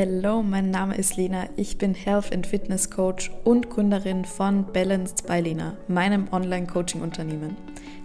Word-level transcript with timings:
Hello, 0.00 0.44
mein 0.44 0.70
Name 0.70 0.96
ist 0.96 1.16
Lena. 1.16 1.48
Ich 1.56 1.76
bin 1.76 1.92
Health 1.92 2.32
and 2.32 2.46
Fitness 2.46 2.88
Coach 2.88 3.32
und 3.42 3.68
Gründerin 3.68 4.24
von 4.24 4.64
Balanced 4.72 5.26
by 5.26 5.40
Lena, 5.40 5.76
meinem 5.88 6.28
Online-Coaching-Unternehmen. 6.30 7.56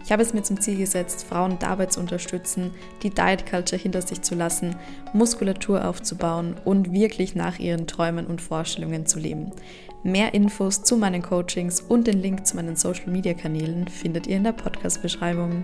Ich 0.03 0.11
habe 0.11 0.23
es 0.23 0.33
mir 0.33 0.41
zum 0.41 0.59
Ziel 0.59 0.79
gesetzt, 0.79 1.23
Frauen 1.23 1.59
dabei 1.59 1.85
zu 1.85 1.99
unterstützen, 1.99 2.71
die 3.03 3.11
Diet 3.11 3.45
Culture 3.45 3.79
hinter 3.79 4.01
sich 4.01 4.23
zu 4.23 4.33
lassen, 4.33 4.75
Muskulatur 5.13 5.87
aufzubauen 5.87 6.55
und 6.65 6.91
wirklich 6.91 7.35
nach 7.35 7.59
ihren 7.59 7.85
Träumen 7.85 8.25
und 8.25 8.41
Vorstellungen 8.41 9.05
zu 9.05 9.19
leben. 9.19 9.51
Mehr 10.01 10.33
Infos 10.33 10.81
zu 10.81 10.97
meinen 10.97 11.21
Coachings 11.21 11.79
und 11.79 12.07
den 12.07 12.19
Link 12.23 12.47
zu 12.47 12.55
meinen 12.55 12.75
Social 12.75 13.11
Media 13.11 13.35
Kanälen 13.35 13.87
findet 13.87 14.25
ihr 14.25 14.37
in 14.37 14.45
der 14.45 14.53
Podcast-Beschreibung. 14.53 15.63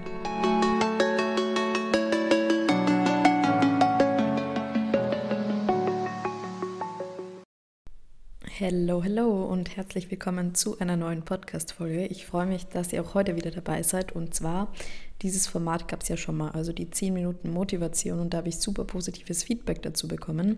Hello, 8.62 9.02
hello 9.02 9.46
und 9.46 9.78
herzlich 9.78 10.12
willkommen 10.12 10.54
zu 10.54 10.78
einer 10.80 10.98
neuen 10.98 11.22
Podcast-Folge. 11.22 12.08
Ich 12.08 12.26
freue 12.26 12.46
mich, 12.46 12.66
dass 12.66 12.92
ihr 12.92 13.02
auch 13.02 13.14
heute 13.14 13.38
wieder 13.38 13.52
dabei 13.52 13.84
seid. 13.84 14.12
Und 14.12 14.34
zwar, 14.34 14.74
dieses 15.22 15.48
Format 15.48 15.88
gab 15.88 16.02
es 16.02 16.10
ja 16.10 16.18
schon 16.18 16.36
mal, 16.36 16.52
also 16.52 16.74
die 16.74 16.92
10 16.92 17.14
Minuten 17.14 17.52
Motivation 17.52 18.20
und 18.20 18.34
da 18.34 18.40
habe 18.40 18.50
ich 18.50 18.60
super 18.60 18.84
positives 18.84 19.46
Feedback 19.46 19.82
dazu 19.82 20.10
bekommen. 20.10 20.58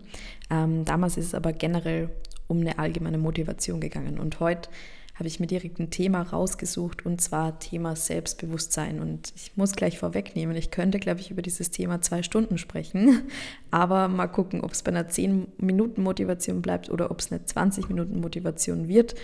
Ähm, 0.50 0.84
damals 0.84 1.16
ist 1.16 1.26
es 1.26 1.34
aber 1.36 1.52
generell 1.52 2.10
um 2.48 2.58
eine 2.58 2.80
allgemeine 2.80 3.18
Motivation 3.18 3.80
gegangen. 3.80 4.18
Und 4.18 4.40
heute 4.40 4.68
habe 5.14 5.28
ich 5.28 5.40
mir 5.40 5.46
direkt 5.46 5.78
ein 5.78 5.90
Thema 5.90 6.22
rausgesucht 6.22 7.04
und 7.04 7.20
zwar 7.20 7.58
Thema 7.58 7.96
Selbstbewusstsein. 7.96 9.00
Und 9.00 9.32
ich 9.36 9.56
muss 9.56 9.72
gleich 9.72 9.98
vorwegnehmen, 9.98 10.56
ich 10.56 10.70
könnte, 10.70 10.98
glaube 10.98 11.20
ich, 11.20 11.30
über 11.30 11.42
dieses 11.42 11.70
Thema 11.70 12.00
zwei 12.00 12.22
Stunden 12.22 12.56
sprechen, 12.58 13.22
aber 13.70 14.08
mal 14.08 14.28
gucken, 14.28 14.62
ob 14.62 14.72
es 14.72 14.82
bei 14.82 14.90
einer 14.90 15.08
10-Minuten-Motivation 15.08 16.62
bleibt 16.62 16.90
oder 16.90 17.10
ob 17.10 17.20
es 17.20 17.30
eine 17.30 17.42
20-Minuten-Motivation 17.42 18.88
wird. 18.88 19.14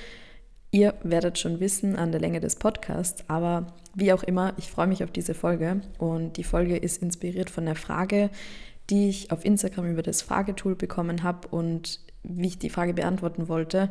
Ihr 0.70 0.94
werdet 1.02 1.38
schon 1.38 1.60
wissen 1.60 1.96
an 1.96 2.12
der 2.12 2.20
Länge 2.20 2.40
des 2.40 2.56
Podcasts, 2.56 3.24
aber 3.28 3.74
wie 3.94 4.12
auch 4.12 4.22
immer, 4.22 4.52
ich 4.58 4.70
freue 4.70 4.86
mich 4.86 5.02
auf 5.02 5.10
diese 5.10 5.32
Folge 5.32 5.80
und 5.96 6.36
die 6.36 6.44
Folge 6.44 6.76
ist 6.76 7.02
inspiriert 7.02 7.48
von 7.48 7.64
der 7.64 7.74
Frage, 7.74 8.28
die 8.90 9.08
ich 9.08 9.32
auf 9.32 9.46
Instagram 9.46 9.90
über 9.90 10.02
das 10.02 10.20
Fragetool 10.20 10.74
bekommen 10.76 11.22
habe 11.22 11.48
und 11.48 12.00
wie 12.22 12.48
ich 12.48 12.58
die 12.58 12.68
Frage 12.68 12.92
beantworten 12.92 13.48
wollte 13.48 13.90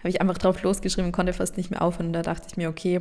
habe 0.00 0.10
ich 0.10 0.20
einfach 0.20 0.38
drauf 0.38 0.62
losgeschrieben, 0.62 1.12
konnte 1.12 1.32
fast 1.32 1.56
nicht 1.56 1.70
mehr 1.70 1.82
aufhören. 1.82 2.08
Und 2.08 2.12
da 2.12 2.22
dachte 2.22 2.48
ich 2.50 2.56
mir, 2.56 2.68
okay, 2.68 3.00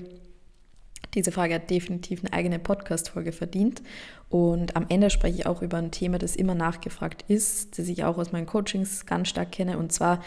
diese 1.15 1.31
Frage 1.31 1.55
hat 1.55 1.69
definitiv 1.69 2.23
eine 2.23 2.33
eigene 2.33 2.59
Podcast-Folge 2.59 3.31
verdient. 3.31 3.81
Und 4.29 4.75
am 4.75 4.85
Ende 4.89 5.09
spreche 5.09 5.39
ich 5.39 5.45
auch 5.47 5.61
über 5.61 5.77
ein 5.77 5.91
Thema, 5.91 6.19
das 6.19 6.35
immer 6.35 6.55
nachgefragt 6.55 7.25
ist, 7.27 7.79
das 7.79 7.87
ich 7.87 8.03
auch 8.03 8.17
aus 8.17 8.31
meinen 8.31 8.45
Coachings 8.45 9.05
ganz 9.05 9.29
stark 9.29 9.51
kenne. 9.51 9.77
Und 9.77 9.91
zwar, 9.91 10.21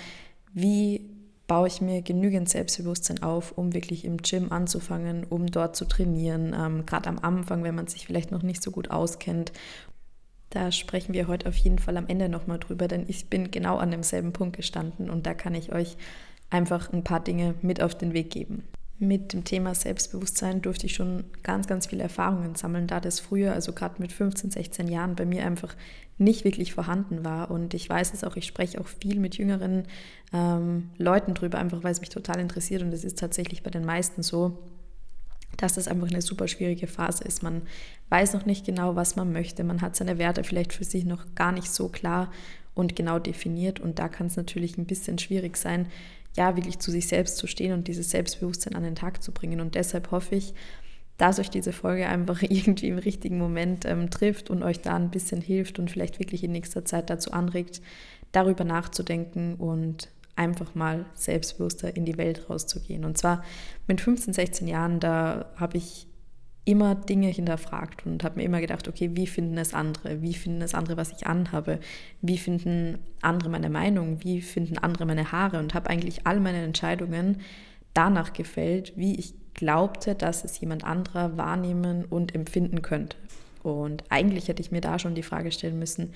wie 0.52 1.08
baue 1.46 1.68
ich 1.68 1.80
mir 1.80 2.02
genügend 2.02 2.48
Selbstbewusstsein 2.48 3.22
auf, 3.22 3.52
um 3.52 3.74
wirklich 3.74 4.04
im 4.04 4.16
Gym 4.18 4.52
anzufangen, 4.52 5.24
um 5.24 5.46
dort 5.46 5.76
zu 5.76 5.84
trainieren. 5.84 6.54
Ähm, 6.58 6.86
Gerade 6.86 7.10
am 7.10 7.18
Anfang, 7.18 7.62
wenn 7.62 7.74
man 7.74 7.88
sich 7.88 8.06
vielleicht 8.06 8.30
noch 8.30 8.42
nicht 8.42 8.62
so 8.62 8.70
gut 8.70 8.90
auskennt. 8.90 9.52
Da 10.50 10.72
sprechen 10.72 11.12
wir 11.14 11.28
heute 11.28 11.48
auf 11.48 11.56
jeden 11.56 11.78
Fall 11.78 11.96
am 11.96 12.08
Ende 12.08 12.28
nochmal 12.28 12.58
drüber, 12.58 12.88
denn 12.88 13.04
ich 13.08 13.28
bin 13.28 13.50
genau 13.50 13.76
an 13.76 13.90
demselben 13.90 14.32
Punkt 14.32 14.56
gestanden 14.56 15.10
und 15.10 15.26
da 15.26 15.34
kann 15.34 15.54
ich 15.54 15.72
euch 15.72 15.96
einfach 16.52 16.92
ein 16.92 17.02
paar 17.02 17.20
Dinge 17.20 17.54
mit 17.62 17.82
auf 17.82 17.96
den 17.96 18.12
Weg 18.12 18.30
geben. 18.30 18.64
Mit 18.98 19.32
dem 19.32 19.42
Thema 19.42 19.74
Selbstbewusstsein 19.74 20.62
durfte 20.62 20.86
ich 20.86 20.94
schon 20.94 21.24
ganz, 21.42 21.66
ganz 21.66 21.86
viele 21.86 22.04
Erfahrungen 22.04 22.54
sammeln, 22.54 22.86
da 22.86 23.00
das 23.00 23.18
früher, 23.18 23.52
also 23.52 23.72
gerade 23.72 23.96
mit 23.98 24.12
15, 24.12 24.52
16 24.52 24.86
Jahren, 24.86 25.16
bei 25.16 25.24
mir 25.24 25.44
einfach 25.44 25.74
nicht 26.18 26.44
wirklich 26.44 26.72
vorhanden 26.72 27.24
war. 27.24 27.50
Und 27.50 27.74
ich 27.74 27.88
weiß 27.88 28.14
es 28.14 28.22
auch, 28.22 28.36
ich 28.36 28.46
spreche 28.46 28.80
auch 28.80 28.86
viel 28.86 29.18
mit 29.18 29.36
jüngeren 29.36 29.84
ähm, 30.32 30.90
Leuten 30.98 31.34
drüber, 31.34 31.58
einfach 31.58 31.82
weil 31.82 31.92
es 31.92 32.00
mich 32.00 32.10
total 32.10 32.38
interessiert. 32.38 32.82
Und 32.82 32.92
es 32.92 33.02
ist 33.02 33.18
tatsächlich 33.18 33.64
bei 33.64 33.70
den 33.70 33.84
meisten 33.84 34.22
so, 34.22 34.58
dass 35.56 35.74
das 35.74 35.88
einfach 35.88 36.08
eine 36.08 36.22
super 36.22 36.46
schwierige 36.46 36.86
Phase 36.86 37.24
ist. 37.24 37.42
Man 37.42 37.62
weiß 38.10 38.34
noch 38.34 38.46
nicht 38.46 38.64
genau, 38.64 38.94
was 38.94 39.16
man 39.16 39.32
möchte. 39.32 39.64
Man 39.64 39.80
hat 39.80 39.96
seine 39.96 40.18
Werte 40.18 40.44
vielleicht 40.44 40.72
für 40.72 40.84
sich 40.84 41.04
noch 41.04 41.34
gar 41.34 41.50
nicht 41.50 41.72
so 41.72 41.88
klar 41.88 42.30
und 42.74 42.94
genau 42.94 43.18
definiert. 43.18 43.80
Und 43.80 43.98
da 43.98 44.08
kann 44.08 44.28
es 44.28 44.36
natürlich 44.36 44.78
ein 44.78 44.86
bisschen 44.86 45.18
schwierig 45.18 45.56
sein, 45.56 45.86
ja, 46.36 46.56
wirklich 46.56 46.78
zu 46.78 46.90
sich 46.90 47.08
selbst 47.08 47.36
zu 47.36 47.46
stehen 47.46 47.72
und 47.72 47.88
dieses 47.88 48.10
Selbstbewusstsein 48.10 48.74
an 48.74 48.84
den 48.84 48.94
Tag 48.94 49.22
zu 49.22 49.32
bringen. 49.32 49.60
Und 49.60 49.74
deshalb 49.74 50.10
hoffe 50.10 50.34
ich, 50.34 50.54
dass 51.18 51.38
euch 51.38 51.50
diese 51.50 51.72
Folge 51.72 52.08
einfach 52.08 52.42
irgendwie 52.48 52.88
im 52.88 52.98
richtigen 52.98 53.38
Moment 53.38 53.84
ähm, 53.84 54.10
trifft 54.10 54.50
und 54.50 54.62
euch 54.62 54.80
da 54.80 54.96
ein 54.96 55.10
bisschen 55.10 55.40
hilft 55.40 55.78
und 55.78 55.90
vielleicht 55.90 56.18
wirklich 56.18 56.44
in 56.44 56.52
nächster 56.52 56.84
Zeit 56.84 57.10
dazu 57.10 57.32
anregt, 57.32 57.82
darüber 58.32 58.64
nachzudenken 58.64 59.54
und 59.56 60.08
einfach 60.34 60.74
mal 60.74 61.04
selbstbewusster 61.14 61.94
in 61.94 62.06
die 62.06 62.16
Welt 62.16 62.48
rauszugehen. 62.48 63.04
Und 63.04 63.18
zwar 63.18 63.44
mit 63.86 64.00
15, 64.00 64.32
16 64.32 64.66
Jahren, 64.66 64.98
da 64.98 65.50
habe 65.56 65.76
ich 65.76 66.06
immer 66.64 66.94
Dinge 66.94 67.28
hinterfragt 67.28 68.06
und 68.06 68.22
habe 68.22 68.36
mir 68.36 68.44
immer 68.44 68.60
gedacht, 68.60 68.86
okay, 68.86 69.10
wie 69.14 69.26
finden 69.26 69.58
es 69.58 69.74
andere? 69.74 70.22
Wie 70.22 70.34
finden 70.34 70.62
es 70.62 70.74
andere, 70.74 70.96
was 70.96 71.10
ich 71.10 71.26
anhabe? 71.26 71.80
Wie 72.20 72.38
finden 72.38 72.98
andere 73.20 73.48
meine 73.48 73.70
Meinung? 73.70 74.22
Wie 74.22 74.40
finden 74.40 74.78
andere 74.78 75.04
meine 75.04 75.32
Haare? 75.32 75.58
Und 75.58 75.74
habe 75.74 75.90
eigentlich 75.90 76.26
all 76.26 76.38
meine 76.38 76.62
Entscheidungen 76.62 77.40
danach 77.94 78.32
gefällt, 78.32 78.92
wie 78.96 79.16
ich 79.16 79.34
glaubte, 79.54 80.14
dass 80.14 80.44
es 80.44 80.60
jemand 80.60 80.84
anderer 80.84 81.36
wahrnehmen 81.36 82.04
und 82.04 82.34
empfinden 82.34 82.80
könnte. 82.80 83.16
Und 83.62 84.04
eigentlich 84.08 84.48
hätte 84.48 84.62
ich 84.62 84.70
mir 84.70 84.80
da 84.80 84.98
schon 84.98 85.14
die 85.14 85.22
Frage 85.22 85.52
stellen 85.52 85.78
müssen, 85.78 86.12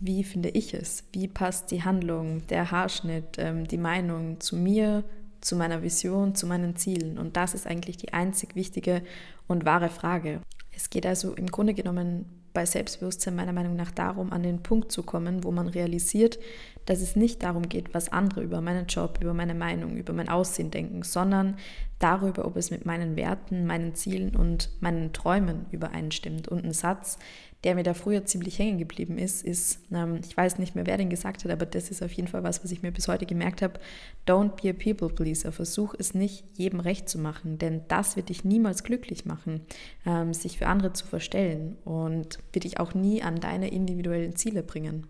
wie 0.00 0.22
finde 0.22 0.50
ich 0.50 0.74
es? 0.74 1.04
Wie 1.12 1.26
passt 1.26 1.72
die 1.72 1.82
Handlung, 1.82 2.46
der 2.46 2.70
Haarschnitt, 2.70 3.36
ähm, 3.38 3.66
die 3.66 3.78
Meinung 3.78 4.38
zu 4.38 4.54
mir, 4.56 5.02
zu 5.40 5.56
meiner 5.56 5.82
Vision, 5.82 6.34
zu 6.34 6.46
meinen 6.46 6.76
Zielen? 6.76 7.18
Und 7.18 7.36
das 7.36 7.54
ist 7.54 7.66
eigentlich 7.66 7.96
die 7.96 8.12
einzig 8.12 8.54
wichtige 8.54 9.02
und 9.46 9.64
wahre 9.64 9.88
Frage. 9.88 10.40
Es 10.74 10.90
geht 10.90 11.06
also 11.06 11.34
im 11.34 11.48
Grunde 11.48 11.74
genommen 11.74 12.26
bei 12.54 12.66
Selbstbewusstsein 12.66 13.36
meiner 13.36 13.52
Meinung 13.52 13.76
nach 13.76 13.90
darum, 13.90 14.32
an 14.32 14.42
den 14.42 14.62
Punkt 14.62 14.90
zu 14.90 15.02
kommen, 15.02 15.44
wo 15.44 15.50
man 15.50 15.68
realisiert, 15.68 16.38
dass 16.86 17.00
es 17.00 17.14
nicht 17.14 17.42
darum 17.42 17.68
geht, 17.68 17.94
was 17.94 18.10
andere 18.10 18.42
über 18.42 18.60
meinen 18.60 18.86
Job, 18.86 19.18
über 19.20 19.34
meine 19.34 19.54
Meinung, 19.54 19.96
über 19.96 20.12
mein 20.12 20.28
Aussehen 20.28 20.70
denken, 20.70 21.02
sondern 21.02 21.56
darüber, 21.98 22.46
ob 22.46 22.56
es 22.56 22.70
mit 22.70 22.86
meinen 22.86 23.16
Werten, 23.16 23.66
meinen 23.66 23.94
Zielen 23.94 24.34
und 24.34 24.70
meinen 24.80 25.12
Träumen 25.12 25.66
übereinstimmt. 25.70 26.48
Und 26.48 26.64
ein 26.64 26.72
Satz, 26.72 27.18
der 27.64 27.74
mir 27.74 27.82
da 27.82 27.92
früher 27.92 28.24
ziemlich 28.24 28.58
hängen 28.58 28.78
geblieben 28.78 29.18
ist, 29.18 29.44
ist, 29.44 29.80
ähm, 29.92 30.20
ich 30.24 30.36
weiß 30.36 30.58
nicht 30.58 30.74
mehr, 30.74 30.86
wer 30.86 30.96
den 30.96 31.10
gesagt 31.10 31.44
hat, 31.44 31.50
aber 31.50 31.66
das 31.66 31.90
ist 31.90 32.02
auf 32.02 32.12
jeden 32.12 32.28
Fall 32.28 32.44
was, 32.44 32.62
was 32.62 32.70
ich 32.70 32.82
mir 32.82 32.92
bis 32.92 33.08
heute 33.08 33.26
gemerkt 33.26 33.62
habe. 33.62 33.80
Don't 34.26 34.62
be 34.62 34.70
a 34.70 34.72
people 34.72 35.08
pleaser. 35.08 35.50
Versuch 35.50 35.94
es 35.98 36.14
nicht, 36.14 36.44
jedem 36.56 36.78
recht 36.78 37.08
zu 37.08 37.18
machen, 37.18 37.58
denn 37.58 37.82
das 37.88 38.14
wird 38.14 38.28
dich 38.28 38.44
niemals 38.44 38.84
glücklich 38.84 39.24
machen, 39.24 39.62
ähm, 40.06 40.32
sich 40.34 40.58
für 40.58 40.68
andere 40.68 40.92
zu 40.92 41.06
verstellen 41.06 41.76
und 41.84 42.38
wird 42.52 42.64
dich 42.64 42.78
auch 42.78 42.94
nie 42.94 43.22
an 43.22 43.40
deine 43.40 43.68
individuellen 43.68 44.36
Ziele 44.36 44.62
bringen. 44.62 45.08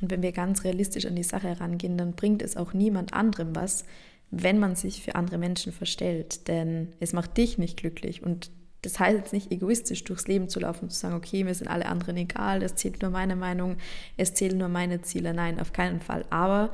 Und 0.00 0.10
wenn 0.10 0.22
wir 0.22 0.32
ganz 0.32 0.64
realistisch 0.64 1.04
an 1.06 1.16
die 1.16 1.22
Sache 1.22 1.48
herangehen, 1.48 1.98
dann 1.98 2.14
bringt 2.14 2.40
es 2.40 2.56
auch 2.56 2.72
niemand 2.72 3.12
anderem 3.12 3.54
was, 3.54 3.84
wenn 4.30 4.58
man 4.58 4.74
sich 4.76 5.02
für 5.02 5.16
andere 5.16 5.38
Menschen 5.38 5.72
verstellt. 5.72 6.48
Denn 6.48 6.94
es 7.00 7.12
macht 7.12 7.36
dich 7.36 7.58
nicht 7.58 7.76
glücklich 7.76 8.22
und 8.22 8.50
das 8.88 8.98
heißt 8.98 9.18
jetzt 9.18 9.32
nicht 9.34 9.52
egoistisch 9.52 10.02
durchs 10.04 10.28
Leben 10.28 10.48
zu 10.48 10.60
laufen 10.60 10.84
und 10.84 10.90
zu 10.90 10.98
sagen, 10.98 11.14
okay, 11.14 11.44
mir 11.44 11.54
sind 11.54 11.68
alle 11.68 11.84
anderen 11.86 12.16
egal, 12.16 12.62
es 12.62 12.74
zählt 12.74 13.02
nur 13.02 13.10
meine 13.10 13.36
Meinung, 13.36 13.76
es 14.16 14.32
zählen 14.32 14.56
nur 14.56 14.68
meine 14.68 15.02
Ziele. 15.02 15.34
Nein, 15.34 15.60
auf 15.60 15.74
keinen 15.74 16.00
Fall. 16.00 16.24
Aber 16.30 16.70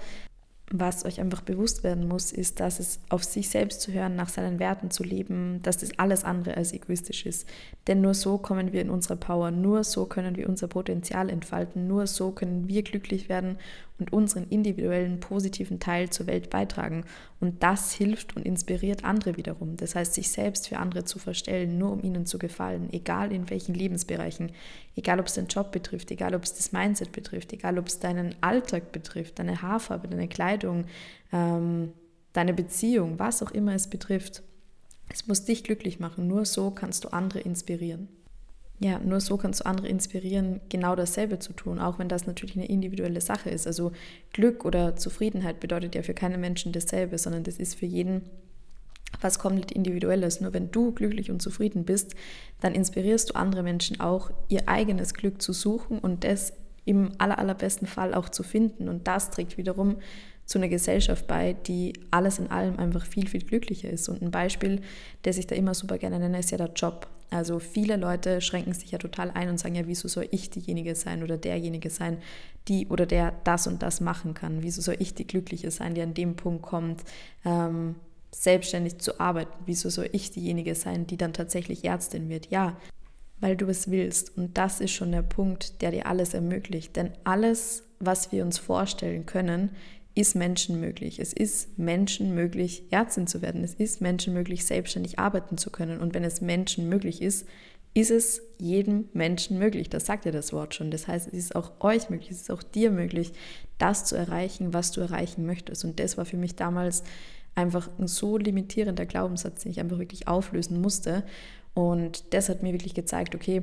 was 0.71 1.05
euch 1.05 1.21
einfach 1.21 1.43
bewusst 1.43 1.83
werden 1.83 2.07
muss, 2.07 2.31
ist, 2.31 2.61
dass 2.61 2.79
es 2.79 3.01
auf 3.09 3.25
sich 3.25 3.49
selbst 3.49 3.81
zu 3.81 3.93
hören, 3.93 4.15
nach 4.15 4.29
seinen 4.29 4.61
Werten 4.61 4.93
zu 4.93 5.03
leben, 5.03 5.61
dass 5.63 5.79
das 5.79 5.99
alles 5.99 6.23
andere 6.25 6.57
als 6.57 6.73
egoistisch 6.73 7.27
ist. 7.27 7.49
Denn 7.89 8.01
nur 8.01 8.15
so 8.15 8.39
kommen 8.39 8.73
wir 8.73 8.81
in 8.81 8.91
unsere 8.91 9.17
Power, 9.17 9.51
nur 9.51 9.83
so 9.83 10.07
können 10.07 10.37
wir 10.37 10.49
unser 10.49 10.69
Potenzial 10.69 11.31
entfalten, 11.31 11.89
nur 11.89 12.07
so 12.07 12.31
können 12.31 12.69
wir 12.69 12.83
glücklich 12.83 13.29
werden 13.29 13.59
und 13.99 14.13
unseren 14.13 14.49
individuellen 14.49 15.21
positiven 15.21 15.79
Teil 15.79 16.11
zur 16.11 16.27
Welt 16.27 16.51
beitragen. 16.51 17.05
Und 17.39 17.63
das 17.63 17.93
hilft 17.93 18.35
und 18.35 18.45
inspiriert 18.45 19.05
andere 19.05 19.37
wiederum. 19.37 19.77
Das 19.77 19.95
heißt, 19.95 20.15
sich 20.15 20.31
selbst 20.31 20.69
für 20.69 20.79
andere 20.79 21.05
zu 21.05 21.21
verstellen, 21.21 21.79
nur 21.79 21.93
um 21.93 22.03
ihnen 22.03 22.27
zu 22.27 22.39
gefallen, 22.39 22.89
egal 22.93 23.33
in 23.33 23.49
welchen 23.51 23.75
Lebensbereichen, 23.75 24.51
egal 24.97 25.21
ob 25.21 25.27
es 25.27 25.35
den 25.35 25.47
Job 25.47 25.71
betrifft, 25.71 26.11
egal 26.11 26.35
ob 26.35 26.43
es 26.43 26.55
das 26.55 26.73
Mindset 26.73 27.13
betrifft, 27.13 27.53
egal 27.53 27.79
ob 27.79 27.87
es 27.87 28.01
deinen 28.01 28.35
Alltag 28.41 28.91
betrifft, 28.91 29.39
deine 29.39 29.63
Haarfarbe, 29.63 30.09
deine 30.09 30.29
Kleidung, 30.29 30.87
ähm, 31.33 31.93
deine 32.33 32.53
Beziehung, 32.53 33.21
was 33.21 33.45
auch 33.45 33.53
immer 33.53 33.75
es 33.75 33.89
betrifft. 33.89 34.43
Es 35.09 35.29
muss 35.29 35.45
dich 35.45 35.63
glücklich 35.63 36.01
machen. 36.01 36.27
Nur 36.27 36.47
so 36.47 36.73
kannst 36.73 37.05
du 37.05 37.09
andere 37.11 37.39
inspirieren. 37.41 38.09
Ja, 38.81 38.99
nur 38.99 39.21
so 39.21 39.37
kannst 39.37 39.61
du 39.61 39.67
andere 39.67 39.89
inspirieren, 39.89 40.61
genau 40.69 40.97
dasselbe 40.97 41.39
zu 41.39 41.53
tun, 41.53 41.79
auch 41.79 41.99
wenn 41.99 42.09
das 42.09 42.27
natürlich 42.27 42.57
eine 42.57 42.67
individuelle 42.67 43.21
Sache 43.21 43.49
ist. 43.49 43.67
Also 43.67 43.93
Glück 44.33 44.65
oder 44.65 44.97
Zufriedenheit 44.97 45.61
bedeutet 45.61 45.95
ja 45.95 46.03
für 46.03 46.15
keinen 46.15 46.41
Menschen 46.41 46.73
dasselbe, 46.73 47.17
sondern 47.19 47.45
das 47.45 47.59
ist 47.59 47.77
für 47.77 47.87
jeden 47.87 48.23
was 49.21 49.39
komplett 49.39 49.73
individuelles. 49.73 50.41
Nur 50.41 50.53
wenn 50.53 50.71
du 50.71 50.93
glücklich 50.93 51.31
und 51.31 51.41
zufrieden 51.41 51.85
bist, 51.85 52.15
dann 52.61 52.75
inspirierst 52.75 53.31
du 53.31 53.35
andere 53.35 53.63
Menschen 53.63 54.01
auch, 54.01 54.31
ihr 54.49 54.69
eigenes 54.69 55.15
Glück 55.15 55.41
zu 55.41 55.53
suchen 55.53 55.99
und 55.99 56.25
das 56.25 56.53
im 56.85 57.13
aller, 57.19 57.39
allerbesten 57.39 57.87
Fall 57.87 58.13
auch 58.13 58.29
zu 58.29 58.43
finden. 58.43 58.89
Und 58.89 59.07
das 59.07 59.31
trägt 59.31 59.57
wiederum 59.57 59.97
zu 60.45 60.59
einer 60.59 60.69
Gesellschaft 60.69 61.27
bei, 61.27 61.55
die 61.55 61.95
alles 62.11 62.39
in 62.39 62.51
allem 62.51 62.79
einfach 62.79 63.07
viel, 63.07 63.29
viel 63.29 63.43
glücklicher 63.43 63.89
ist. 63.89 64.09
Und 64.09 64.21
ein 64.21 64.31
Beispiel, 64.31 64.83
das 65.23 65.39
ich 65.39 65.47
da 65.47 65.55
immer 65.55 65.75
super 65.75 65.97
gerne 65.97 66.19
nenne, 66.19 66.39
ist 66.39 66.51
ja 66.51 66.59
der 66.59 66.73
Job. 66.75 67.09
Also 67.35 67.59
viele 67.59 67.97
Leute 67.97 68.41
schränken 68.41 68.75
sich 68.75 68.93
ja 68.93 68.99
total 68.99 69.33
ein 69.33 69.49
und 69.49 69.59
sagen, 69.59 69.75
ja, 69.75 69.89
wieso 69.89 70.07
soll 70.07 70.29
ich 70.31 70.51
diejenige 70.51 70.95
sein 70.95 71.25
oder 71.25 71.37
derjenige 71.37 71.91
sein, 71.91 72.19
die 72.69 72.87
oder 72.87 73.07
der 73.07 73.35
das 73.43 73.67
und 73.67 73.83
das 73.83 74.01
machen 74.01 74.35
kann? 74.35 74.63
Wieso 74.63 74.81
soll 74.81 74.97
ich 75.01 75.15
die 75.15 75.27
Glückliche 75.27 75.73
sein, 75.73 75.95
die 75.95 76.03
an 76.03 76.15
dem 76.15 76.37
Punkt 76.37 76.63
kommt, 76.63 77.03
ähm, 77.45 77.97
selbstständig 78.31 78.99
zu 78.99 79.19
arbeiten? 79.19 79.53
Wieso 79.67 79.91
soll 79.91 80.09
ich 80.13 80.31
diejenige 80.31 80.77
sein, 80.77 81.09
die 81.09 81.17
dann 81.17 81.33
tatsächlich 81.33 81.85
Ärztin 81.85 82.29
wird? 82.29 82.51
Ja, 82.53 82.77
weil 83.41 83.57
du 83.57 83.67
es 83.67 83.91
willst. 83.91 84.37
Und 84.37 84.57
das 84.57 84.81
ist 84.81 84.93
schon 84.93 85.11
der 85.11 85.23
Punkt, 85.23 85.83
der 85.83 85.91
dir 85.91 86.07
alles 86.07 86.35
ermöglicht. 86.35 86.95
Denn 86.95 87.11
alles, 87.25 87.83
was 87.99 88.31
wir 88.31 88.45
uns 88.45 88.59
vorstellen 88.59 89.27
können, 89.27 89.71
ist 90.15 90.37
Menschen 90.37 90.81
möglich. 90.81 91.19
Es 91.19 91.33
ist 91.33 91.77
Menschen 91.79 92.35
möglich, 92.35 92.85
Ärztin 92.91 93.27
zu 93.27 93.43
werden. 93.43 93.65
Es 93.65 93.75
ist 93.75 94.01
Menschen 94.01 94.33
möglich, 94.33 94.65
selbstständig 94.65 95.19
arbeiten 95.19 95.59
zu 95.59 95.71
können. 95.71 96.01
Und 96.01 96.15
wenn 96.15 96.25
es 96.25 96.41
Menschen 96.41 96.89
möglich 96.89 97.21
ist, 97.21 97.47
ist 97.95 98.11
es 98.11 98.43
jedem 98.59 99.09
Menschen 99.13 99.59
möglich. 99.59 99.89
Das 99.89 100.07
sagt 100.07 100.25
ja 100.25 100.33
das 100.33 100.53
Wort 100.53 100.75
schon. 100.75 100.91
Das 100.91 101.09
heißt, 101.09 101.29
es 101.29 101.33
ist 101.35 101.57
auch 101.57 101.73
euch 101.81 102.11
möglich, 102.11 102.31
es 102.31 102.43
ist 102.43 102.51
auch 102.51 102.63
dir 102.63 102.91
möglich, 102.91 103.33
das 103.79 104.05
zu 104.05 104.17
erreichen, 104.17 104.73
was 104.73 104.91
du 104.93 105.01
erreichen 105.01 105.47
möchtest. 105.47 105.85
Und 105.85 106.01
das 106.01 106.17
war 106.17 106.25
für 106.25 106.37
mich 106.37 106.57
damals 106.57 107.05
einfach 107.55 107.89
ein 107.99 108.09
so 108.09 108.37
limitierender 108.37 109.07
Glaubenssatz, 109.07 109.63
den 109.63 109.73
ich 109.73 109.81
einfach 109.81 109.99
wirklich 109.99 110.27
auflösen 110.27 110.81
musste. 110.81 111.25
Und 111.73 112.35
das 112.35 112.49
hat 112.49 112.63
mir 112.63 112.73
wirklich 112.73 112.95
gezeigt, 112.95 113.35
okay, 113.35 113.63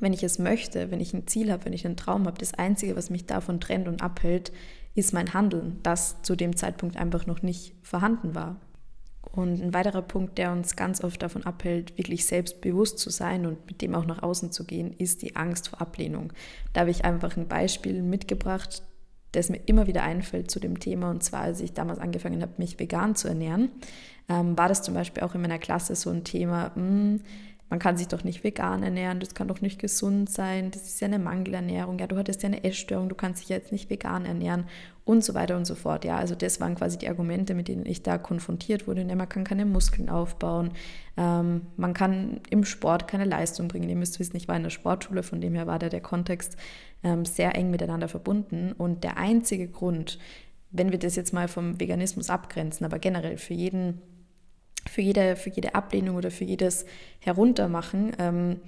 wenn 0.00 0.12
ich 0.12 0.22
es 0.22 0.38
möchte, 0.38 0.90
wenn 0.90 1.00
ich 1.00 1.14
ein 1.14 1.26
Ziel 1.26 1.50
habe, 1.52 1.64
wenn 1.64 1.72
ich 1.72 1.86
einen 1.86 1.96
Traum 1.96 2.26
habe, 2.26 2.38
das 2.38 2.54
Einzige, 2.54 2.96
was 2.96 3.10
mich 3.10 3.26
davon 3.26 3.60
trennt 3.60 3.88
und 3.88 4.02
abhält, 4.02 4.52
ist 4.94 5.12
mein 5.12 5.34
Handeln, 5.34 5.80
das 5.82 6.22
zu 6.22 6.36
dem 6.36 6.56
Zeitpunkt 6.56 6.96
einfach 6.96 7.26
noch 7.26 7.42
nicht 7.42 7.74
vorhanden 7.82 8.34
war. 8.34 8.60
Und 9.32 9.60
ein 9.60 9.74
weiterer 9.74 10.02
Punkt, 10.02 10.38
der 10.38 10.52
uns 10.52 10.76
ganz 10.76 11.02
oft 11.02 11.20
davon 11.20 11.44
abhält, 11.44 11.98
wirklich 11.98 12.24
selbstbewusst 12.24 13.00
zu 13.00 13.10
sein 13.10 13.46
und 13.46 13.66
mit 13.66 13.82
dem 13.82 13.96
auch 13.96 14.06
nach 14.06 14.22
außen 14.22 14.52
zu 14.52 14.64
gehen, 14.64 14.92
ist 14.92 15.22
die 15.22 15.34
Angst 15.34 15.68
vor 15.70 15.80
Ablehnung. 15.80 16.32
Da 16.72 16.82
habe 16.82 16.90
ich 16.90 17.04
einfach 17.04 17.36
ein 17.36 17.48
Beispiel 17.48 18.00
mitgebracht, 18.00 18.84
das 19.32 19.50
mir 19.50 19.60
immer 19.66 19.88
wieder 19.88 20.04
einfällt 20.04 20.52
zu 20.52 20.60
dem 20.60 20.78
Thema. 20.78 21.10
Und 21.10 21.24
zwar, 21.24 21.40
als 21.40 21.60
ich 21.60 21.72
damals 21.72 21.98
angefangen 21.98 22.42
habe, 22.42 22.52
mich 22.58 22.78
vegan 22.78 23.16
zu 23.16 23.26
ernähren, 23.26 23.70
ähm, 24.28 24.56
war 24.56 24.68
das 24.68 24.82
zum 24.82 24.94
Beispiel 24.94 25.24
auch 25.24 25.34
in 25.34 25.42
meiner 25.42 25.58
Klasse 25.58 25.96
so 25.96 26.10
ein 26.10 26.22
Thema, 26.22 26.70
mh, 26.76 26.80
hm, 26.80 27.20
man 27.74 27.80
kann 27.80 27.96
sich 27.96 28.06
doch 28.06 28.22
nicht 28.22 28.44
vegan 28.44 28.84
ernähren, 28.84 29.18
das 29.18 29.34
kann 29.34 29.48
doch 29.48 29.60
nicht 29.60 29.80
gesund 29.80 30.30
sein, 30.30 30.70
das 30.70 30.84
ist 30.84 31.00
ja 31.00 31.08
eine 31.08 31.18
Mangelernährung, 31.18 31.98
ja, 31.98 32.06
du 32.06 32.16
hattest 32.16 32.44
ja 32.44 32.46
eine 32.46 32.62
Essstörung, 32.62 33.08
du 33.08 33.16
kannst 33.16 33.42
dich 33.42 33.48
jetzt 33.48 33.72
nicht 33.72 33.90
vegan 33.90 34.26
ernähren 34.26 34.66
und 35.04 35.24
so 35.24 35.34
weiter 35.34 35.56
und 35.56 35.64
so 35.64 35.74
fort. 35.74 36.04
Ja, 36.04 36.16
also 36.16 36.36
das 36.36 36.60
waren 36.60 36.76
quasi 36.76 36.98
die 36.98 37.08
Argumente, 37.08 37.52
mit 37.52 37.66
denen 37.66 37.84
ich 37.84 38.04
da 38.04 38.16
konfrontiert 38.16 38.86
wurde. 38.86 39.02
Ja, 39.02 39.16
man 39.16 39.28
kann 39.28 39.42
keine 39.42 39.66
Muskeln 39.66 40.08
aufbauen, 40.08 40.70
ähm, 41.16 41.62
man 41.76 41.94
kann 41.94 42.40
im 42.48 42.64
Sport 42.64 43.08
keine 43.08 43.24
Leistung 43.24 43.66
bringen. 43.66 43.88
Ihr 43.88 43.96
müsst 43.96 44.20
wissen, 44.20 44.36
ich 44.36 44.46
war 44.46 44.56
in 44.56 44.62
der 44.62 44.70
Sportschule, 44.70 45.24
von 45.24 45.40
dem 45.40 45.56
her 45.56 45.66
war 45.66 45.80
da 45.80 45.88
der 45.88 46.00
Kontext 46.00 46.56
ähm, 47.02 47.24
sehr 47.24 47.56
eng 47.56 47.72
miteinander 47.72 48.06
verbunden. 48.06 48.70
Und 48.70 49.02
der 49.02 49.16
einzige 49.16 49.66
Grund, 49.66 50.20
wenn 50.70 50.92
wir 50.92 51.00
das 51.00 51.16
jetzt 51.16 51.32
mal 51.32 51.48
vom 51.48 51.80
Veganismus 51.80 52.30
abgrenzen, 52.30 52.86
aber 52.86 53.00
generell 53.00 53.36
für 53.36 53.54
jeden 53.54 54.00
für 54.94 55.00
jede, 55.00 55.34
für 55.34 55.50
jede 55.50 55.74
Ablehnung 55.74 56.14
oder 56.14 56.30
für 56.30 56.44
jedes 56.44 56.86
Heruntermachen 57.18 58.12
ähm, 58.20 58.60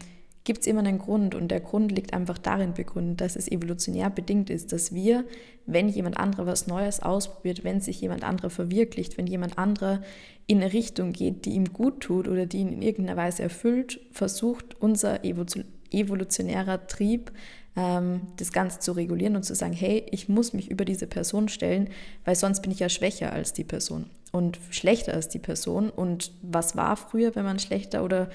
gibt 0.42 0.62
es 0.62 0.66
immer 0.66 0.80
einen 0.80 0.98
Grund. 0.98 1.36
Und 1.36 1.52
der 1.52 1.60
Grund 1.60 1.92
liegt 1.92 2.14
einfach 2.14 2.36
darin 2.36 2.74
begründet, 2.74 3.20
dass 3.20 3.36
es 3.36 3.48
evolutionär 3.48 4.10
bedingt 4.10 4.50
ist, 4.50 4.72
dass 4.72 4.92
wir, 4.92 5.24
wenn 5.66 5.88
jemand 5.88 6.16
anderer 6.16 6.46
was 6.46 6.66
Neues 6.66 7.00
ausprobiert, 7.00 7.62
wenn 7.62 7.80
sich 7.80 8.00
jemand 8.00 8.24
anderer 8.24 8.50
verwirklicht, 8.50 9.16
wenn 9.16 9.28
jemand 9.28 9.56
anderer 9.56 10.02
in 10.48 10.60
eine 10.60 10.72
Richtung 10.72 11.12
geht, 11.12 11.44
die 11.44 11.50
ihm 11.50 11.72
gut 11.72 12.00
tut 12.00 12.26
oder 12.26 12.44
die 12.44 12.58
ihn 12.58 12.72
in 12.72 12.82
irgendeiner 12.82 13.16
Weise 13.16 13.44
erfüllt, 13.44 14.00
versucht 14.10 14.80
unser 14.80 15.20
evolutionärer 15.24 16.88
Trieb, 16.88 17.30
ähm, 17.76 18.22
das 18.36 18.52
Ganze 18.52 18.80
zu 18.80 18.90
regulieren 18.92 19.36
und 19.36 19.44
zu 19.44 19.54
sagen, 19.54 19.74
hey, 19.74 20.04
ich 20.10 20.28
muss 20.28 20.52
mich 20.54 20.72
über 20.72 20.84
diese 20.84 21.06
Person 21.06 21.48
stellen, 21.48 21.88
weil 22.24 22.34
sonst 22.34 22.62
bin 22.62 22.72
ich 22.72 22.80
ja 22.80 22.88
schwächer 22.88 23.32
als 23.32 23.52
die 23.52 23.64
Person 23.64 24.10
und 24.32 24.58
schlechter 24.70 25.14
als 25.14 25.28
die 25.28 25.38
Person. 25.38 25.90
Und 25.90 26.32
was 26.42 26.76
war 26.76 26.96
früher, 26.96 27.34
wenn 27.34 27.44
man 27.44 27.58
schlechter 27.58 28.04
oder 28.04 28.30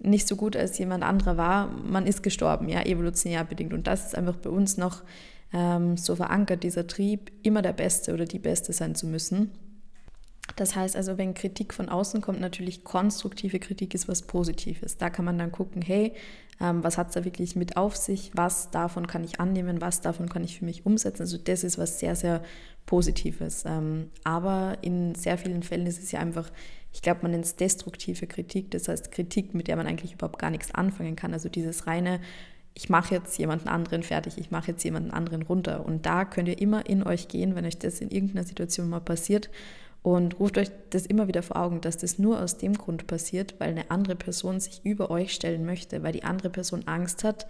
nicht 0.00 0.28
so 0.28 0.36
gut 0.36 0.56
als 0.56 0.78
jemand 0.78 1.04
anderer 1.04 1.36
war? 1.36 1.68
Man 1.68 2.06
ist 2.06 2.22
gestorben, 2.22 2.68
ja, 2.68 2.82
evolutionär 2.82 3.44
bedingt. 3.44 3.72
Und 3.72 3.86
das 3.86 4.06
ist 4.06 4.14
einfach 4.16 4.36
bei 4.36 4.50
uns 4.50 4.76
noch 4.76 5.02
ähm, 5.52 5.96
so 5.96 6.16
verankert, 6.16 6.62
dieser 6.62 6.86
Trieb, 6.86 7.30
immer 7.42 7.62
der 7.62 7.72
Beste 7.72 8.12
oder 8.12 8.24
die 8.24 8.38
Beste 8.38 8.72
sein 8.72 8.94
zu 8.94 9.06
müssen. 9.06 9.50
Das 10.56 10.76
heißt 10.76 10.96
also, 10.96 11.18
wenn 11.18 11.34
Kritik 11.34 11.74
von 11.74 11.88
außen 11.88 12.20
kommt, 12.20 12.40
natürlich 12.40 12.84
konstruktive 12.84 13.58
Kritik 13.58 13.94
ist 13.94 14.08
was 14.08 14.22
Positives. 14.22 14.96
Da 14.96 15.10
kann 15.10 15.24
man 15.24 15.38
dann 15.38 15.50
gucken, 15.50 15.82
hey, 15.82 16.12
ähm, 16.60 16.84
was 16.84 16.98
hat 16.98 17.08
es 17.08 17.14
da 17.14 17.24
wirklich 17.24 17.56
mit 17.56 17.76
auf 17.76 17.96
sich? 17.96 18.30
Was 18.34 18.70
davon 18.70 19.06
kann 19.06 19.24
ich 19.24 19.40
annehmen? 19.40 19.80
Was 19.80 20.00
davon 20.00 20.28
kann 20.28 20.44
ich 20.44 20.58
für 20.58 20.64
mich 20.64 20.86
umsetzen? 20.86 21.22
Also 21.22 21.38
das 21.38 21.64
ist 21.64 21.78
was 21.78 21.98
sehr, 21.98 22.14
sehr 22.14 22.42
Positives. 22.86 23.64
Ähm, 23.66 24.10
aber 24.22 24.78
in 24.82 25.14
sehr 25.14 25.38
vielen 25.38 25.62
Fällen 25.62 25.86
ist 25.86 26.02
es 26.02 26.12
ja 26.12 26.20
einfach, 26.20 26.50
ich 26.92 27.02
glaube, 27.02 27.22
man 27.22 27.32
nennt 27.32 27.46
es 27.46 27.56
destruktive 27.56 28.26
Kritik. 28.26 28.70
Das 28.70 28.88
heißt 28.88 29.10
Kritik, 29.10 29.54
mit 29.54 29.66
der 29.66 29.76
man 29.76 29.86
eigentlich 29.86 30.12
überhaupt 30.12 30.38
gar 30.38 30.50
nichts 30.50 30.72
anfangen 30.72 31.16
kann. 31.16 31.32
Also 31.32 31.48
dieses 31.48 31.88
reine, 31.88 32.20
ich 32.74 32.88
mache 32.88 33.14
jetzt 33.14 33.36
jemanden 33.38 33.68
anderen 33.68 34.02
fertig, 34.02 34.38
ich 34.38 34.50
mache 34.50 34.72
jetzt 34.72 34.84
jemanden 34.84 35.10
anderen 35.10 35.42
runter. 35.42 35.84
Und 35.84 36.06
da 36.06 36.24
könnt 36.24 36.48
ihr 36.48 36.60
immer 36.60 36.86
in 36.86 37.02
euch 37.02 37.26
gehen, 37.26 37.56
wenn 37.56 37.64
euch 37.64 37.78
das 37.78 38.00
in 38.00 38.10
irgendeiner 38.10 38.44
Situation 38.44 38.88
mal 38.88 39.00
passiert 39.00 39.50
und 40.04 40.38
ruft 40.38 40.58
euch 40.58 40.70
das 40.90 41.06
immer 41.06 41.28
wieder 41.28 41.42
vor 41.42 41.56
Augen, 41.56 41.80
dass 41.80 41.96
das 41.96 42.18
nur 42.18 42.38
aus 42.38 42.58
dem 42.58 42.74
Grund 42.74 43.06
passiert, 43.06 43.54
weil 43.58 43.70
eine 43.70 43.90
andere 43.90 44.14
Person 44.14 44.60
sich 44.60 44.82
über 44.84 45.10
euch 45.10 45.32
stellen 45.32 45.64
möchte, 45.64 46.02
weil 46.02 46.12
die 46.12 46.24
andere 46.24 46.50
Person 46.50 46.86
Angst 46.86 47.24
hat, 47.24 47.46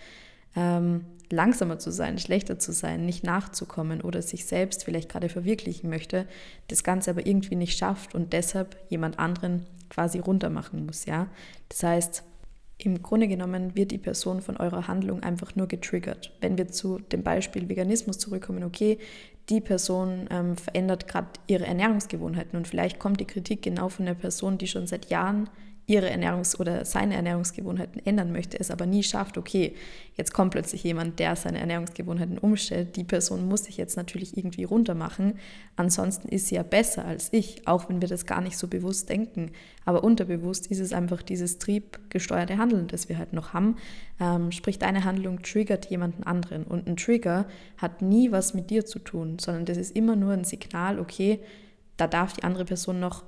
ähm, 0.54 1.04
langsamer 1.30 1.80
zu 1.80 1.90
sein, 1.90 2.16
schlechter 2.16 2.60
zu 2.60 2.70
sein, 2.70 3.04
nicht 3.06 3.24
nachzukommen 3.24 4.02
oder 4.02 4.22
sich 4.22 4.46
selbst 4.46 4.84
vielleicht 4.84 5.08
gerade 5.08 5.28
verwirklichen 5.28 5.90
möchte, 5.90 6.28
das 6.68 6.84
Ganze 6.84 7.10
aber 7.10 7.26
irgendwie 7.26 7.56
nicht 7.56 7.76
schafft 7.76 8.14
und 8.14 8.32
deshalb 8.32 8.76
jemand 8.88 9.18
anderen 9.18 9.66
quasi 9.90 10.20
runtermachen 10.20 10.86
muss, 10.86 11.06
ja. 11.06 11.26
Das 11.68 11.82
heißt, 11.82 12.22
im 12.86 13.02
Grunde 13.02 13.28
genommen 13.28 13.74
wird 13.74 13.90
die 13.90 13.98
Person 13.98 14.40
von 14.40 14.56
eurer 14.56 14.88
Handlung 14.88 15.22
einfach 15.22 15.54
nur 15.56 15.68
getriggert. 15.68 16.32
Wenn 16.40 16.58
wir 16.58 16.68
zu 16.68 16.98
dem 16.98 17.22
Beispiel 17.22 17.68
Veganismus 17.68 18.18
zurückkommen, 18.18 18.64
okay, 18.64 18.98
die 19.48 19.60
Person 19.60 20.26
ähm, 20.30 20.56
verändert 20.56 21.06
gerade 21.06 21.28
ihre 21.46 21.66
Ernährungsgewohnheiten 21.66 22.56
und 22.56 22.66
vielleicht 22.66 22.98
kommt 22.98 23.20
die 23.20 23.26
Kritik 23.26 23.62
genau 23.62 23.88
von 23.88 24.06
der 24.06 24.14
Person, 24.14 24.58
die 24.58 24.66
schon 24.66 24.86
seit 24.86 25.10
Jahren 25.10 25.50
ihre 25.86 26.10
Ernährungs- 26.10 26.58
oder 26.58 26.84
seine 26.84 27.14
Ernährungsgewohnheiten 27.14 28.04
ändern 28.06 28.32
möchte, 28.32 28.58
es 28.58 28.70
aber 28.70 28.86
nie 28.86 29.02
schafft, 29.02 29.36
okay, 29.36 29.74
jetzt 30.16 30.32
kommt 30.32 30.52
plötzlich 30.52 30.82
jemand, 30.82 31.18
der 31.18 31.36
seine 31.36 31.58
Ernährungsgewohnheiten 31.58 32.38
umstellt. 32.38 32.96
Die 32.96 33.04
Person 33.04 33.46
muss 33.48 33.64
sich 33.64 33.76
jetzt 33.76 33.96
natürlich 33.96 34.36
irgendwie 34.36 34.64
runtermachen. 34.64 35.38
Ansonsten 35.76 36.28
ist 36.28 36.46
sie 36.46 36.54
ja 36.54 36.62
besser 36.62 37.04
als 37.04 37.28
ich, 37.32 37.68
auch 37.68 37.88
wenn 37.88 38.00
wir 38.00 38.08
das 38.08 38.24
gar 38.24 38.40
nicht 38.40 38.56
so 38.56 38.66
bewusst 38.66 39.10
denken. 39.10 39.50
Aber 39.84 40.04
unterbewusst 40.04 40.68
ist 40.68 40.80
es 40.80 40.94
einfach 40.94 41.20
dieses 41.20 41.58
triebgesteuerte 41.58 42.56
Handeln, 42.56 42.88
das 42.88 43.10
wir 43.10 43.18
halt 43.18 43.34
noch 43.34 43.52
haben. 43.52 43.76
Ähm, 44.20 44.52
sprich, 44.52 44.78
deine 44.78 45.04
Handlung 45.04 45.42
triggert 45.42 45.86
jemanden 45.86 46.22
anderen. 46.22 46.64
Und 46.64 46.86
ein 46.86 46.96
Trigger 46.96 47.46
hat 47.76 48.00
nie 48.00 48.32
was 48.32 48.54
mit 48.54 48.70
dir 48.70 48.86
zu 48.86 49.00
tun, 49.00 49.38
sondern 49.38 49.66
das 49.66 49.76
ist 49.76 49.94
immer 49.94 50.16
nur 50.16 50.32
ein 50.32 50.44
Signal, 50.44 50.98
okay, 50.98 51.40
da 51.96 52.06
darf 52.06 52.32
die 52.32 52.42
andere 52.42 52.64
Person 52.64 53.00
noch 53.00 53.22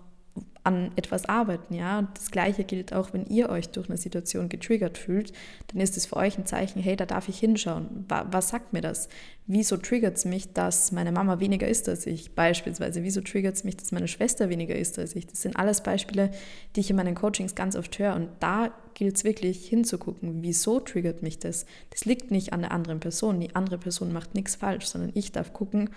an 0.66 0.90
etwas 0.96 1.26
arbeiten, 1.26 1.74
ja. 1.74 2.00
Und 2.00 2.08
das 2.14 2.32
Gleiche 2.32 2.64
gilt 2.64 2.92
auch, 2.92 3.12
wenn 3.12 3.24
ihr 3.26 3.50
euch 3.50 3.68
durch 3.68 3.88
eine 3.88 3.96
Situation 3.96 4.48
getriggert 4.48 4.98
fühlt, 4.98 5.32
dann 5.68 5.80
ist 5.80 5.96
es 5.96 6.06
für 6.06 6.16
euch 6.16 6.36
ein 6.36 6.44
Zeichen, 6.46 6.82
hey, 6.82 6.96
da 6.96 7.06
darf 7.06 7.28
ich 7.28 7.38
hinschauen. 7.38 8.04
Was 8.08 8.48
sagt 8.48 8.72
mir 8.72 8.80
das? 8.80 9.08
Wieso 9.46 9.76
triggert 9.76 10.16
es 10.16 10.24
mich, 10.24 10.52
dass 10.52 10.90
meine 10.90 11.12
Mama 11.12 11.38
weniger 11.38 11.68
ist 11.68 11.88
als 11.88 12.04
ich? 12.06 12.34
Beispielsweise, 12.34 13.04
wieso 13.04 13.20
triggert 13.20 13.54
es 13.54 13.62
mich, 13.62 13.76
dass 13.76 13.92
meine 13.92 14.08
Schwester 14.08 14.48
weniger 14.48 14.74
ist 14.74 14.98
als 14.98 15.14
ich? 15.14 15.28
Das 15.28 15.42
sind 15.42 15.56
alles 15.56 15.82
Beispiele, 15.82 16.32
die 16.74 16.80
ich 16.80 16.90
in 16.90 16.96
meinen 16.96 17.14
Coachings 17.14 17.54
ganz 17.54 17.76
oft 17.76 17.96
höre. 18.00 18.16
Und 18.16 18.28
da 18.40 18.72
gilt 18.94 19.16
es 19.16 19.22
wirklich 19.22 19.68
hinzugucken, 19.68 20.42
wieso 20.42 20.80
triggert 20.80 21.22
mich 21.22 21.38
das? 21.38 21.64
Das 21.90 22.06
liegt 22.06 22.32
nicht 22.32 22.52
an 22.52 22.62
der 22.62 22.72
anderen 22.72 22.98
Person. 22.98 23.38
Die 23.38 23.54
andere 23.54 23.78
Person 23.78 24.12
macht 24.12 24.34
nichts 24.34 24.56
falsch, 24.56 24.86
sondern 24.86 25.12
ich 25.14 25.30
darf 25.30 25.52
gucken, 25.52 25.90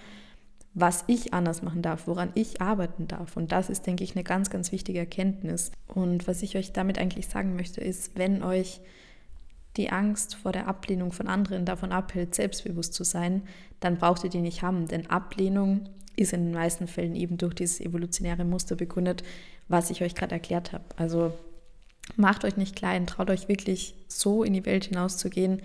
was 0.74 1.04
ich 1.08 1.34
anders 1.34 1.62
machen 1.62 1.82
darf, 1.82 2.08
woran 2.08 2.32
ich 2.36 2.62
arbeiten 2.62 3.08
darf. 3.08 3.36
Und 3.36 3.52
das 3.52 3.70
ist, 3.70 3.88
denke 3.88 4.04
ich, 4.04 4.16
eine 4.16 4.24
ganz, 4.24 4.50
ganz 4.50 4.72
wichtige 4.72 5.00
Erkenntnis. 5.00 5.72
Und 5.88 6.28
was 6.28 6.44
ich 6.44 6.56
euch 6.56 6.74
damit 6.74 7.00
eigentlich 7.00 7.28
sagen 7.28 7.56
möchte, 7.56 7.82
ist, 7.82 8.18
wenn 8.18 8.44
euch 8.44 8.82
die 9.78 9.90
Angst 9.90 10.36
vor 10.36 10.52
der 10.52 10.68
Ablehnung 10.68 11.12
von 11.12 11.28
anderen 11.28 11.66
davon 11.66 11.92
abhält, 11.92 12.36
selbstbewusst 12.36 12.94
zu 12.94 13.04
sein, 13.04 13.44
dann 13.80 13.98
braucht 13.98 14.24
ihr 14.24 14.30
die 14.30 14.42
nicht 14.42 14.62
haben. 14.62 14.88
Denn 14.88 15.10
Ablehnung 15.10 15.90
ist 16.16 16.34
in 16.34 16.46
den 16.46 16.54
meisten 16.54 16.88
Fällen 16.88 17.16
eben 17.16 17.38
durch 17.38 17.56
dieses 17.56 17.80
evolutionäre 17.80 18.46
Muster 18.46 18.76
begründet, 18.76 19.24
was 19.68 19.90
ich 19.90 20.02
euch 20.02 20.16
gerade 20.16 20.36
erklärt 20.36 20.74
habe. 20.74 20.84
Also 20.98 21.34
macht 22.16 22.44
euch 22.44 22.58
nicht 22.58 22.76
klein, 22.76 23.08
traut 23.08 23.30
euch 23.30 23.48
wirklich 23.48 23.96
so 24.08 24.44
in 24.44 24.54
die 24.54 24.66
Welt 24.66 24.86
hinauszugehen, 24.86 25.62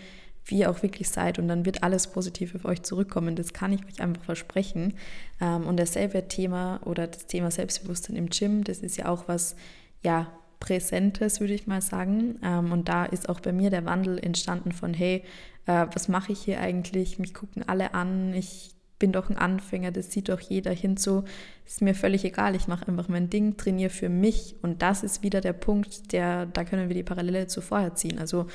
wie 0.47 0.59
ihr 0.59 0.71
auch 0.71 0.83
wirklich 0.83 1.09
seid 1.09 1.39
und 1.39 1.49
dann 1.49 1.65
wird 1.65 1.83
alles 1.83 2.09
positiv 2.09 2.55
auf 2.55 2.65
euch 2.65 2.83
zurückkommen. 2.83 3.37
Das 3.37 3.53
kann 3.53 3.73
ich 3.73 3.85
euch 3.87 4.01
einfach 4.01 4.25
versprechen. 4.25 4.95
Ähm, 5.41 5.67
und 5.67 5.79
dasselbe 5.79 6.29
Thema 6.29 6.81
oder 6.85 7.07
das 7.07 7.27
Thema 7.27 7.51
Selbstbewusstsein 7.51 8.17
im 8.17 8.29
Gym, 8.29 8.65
das 8.65 8.79
ist 8.79 8.97
ja 8.97 9.09
auch 9.09 9.29
was, 9.29 9.57
ja, 10.03 10.31
Präsentes, 10.61 11.41
würde 11.41 11.53
ich 11.53 11.67
mal 11.67 11.83
sagen. 11.83 12.39
Ähm, 12.43 12.73
und 12.73 12.89
da 12.89 13.05
ist 13.05 13.29
auch 13.29 13.41
bei 13.41 13.53
mir 13.53 13.71
der 13.71 13.85
Wandel 13.85 14.19
entstanden 14.19 14.73
von, 14.73 14.95
hey, 14.95 15.23
äh, 15.67 15.87
was 15.93 16.09
mache 16.09 16.33
ich 16.33 16.41
hier 16.41 16.61
eigentlich? 16.61 17.19
Mich 17.19 17.35
gucken 17.35 17.67
alle 17.67 17.93
an, 17.93 18.33
ich 18.33 18.71
bin 18.99 19.13
doch 19.13 19.29
ein 19.29 19.37
Anfänger, 19.37 19.91
das 19.91 20.11
sieht 20.11 20.31
doch 20.31 20.41
jeder 20.41 20.73
hinzu. 20.73 21.25
Ist 21.67 21.83
mir 21.83 21.95
völlig 21.95 22.25
egal, 22.25 22.55
ich 22.55 22.69
mache 22.69 22.89
einfach 22.89 23.09
mein 23.09 23.29
Ding, 23.29 23.57
trainiere 23.57 23.91
für 23.91 24.09
mich 24.09 24.57
und 24.63 24.81
das 24.81 25.03
ist 25.03 25.23
wieder 25.23 25.41
der 25.43 25.53
Punkt, 25.53 26.13
der, 26.13 26.47
da 26.47 26.65
können 26.65 26.89
wir 26.89 26.97
die 26.97 27.03
Parallele 27.03 27.47
zu 27.47 27.61
vorher 27.61 27.95
ziehen. 27.95 28.19
Also 28.19 28.47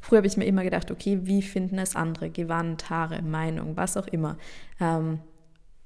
früher 0.00 0.18
habe 0.18 0.26
ich 0.26 0.36
mir 0.36 0.46
immer 0.46 0.64
gedacht, 0.64 0.90
okay, 0.90 1.20
wie 1.22 1.42
finden 1.42 1.78
es 1.78 1.96
andere? 1.96 2.30
Gewand, 2.30 2.90
Haare, 2.90 3.22
Meinung, 3.22 3.76
was 3.76 3.96
auch 3.96 4.06
immer. 4.06 4.38
Ähm, 4.80 5.20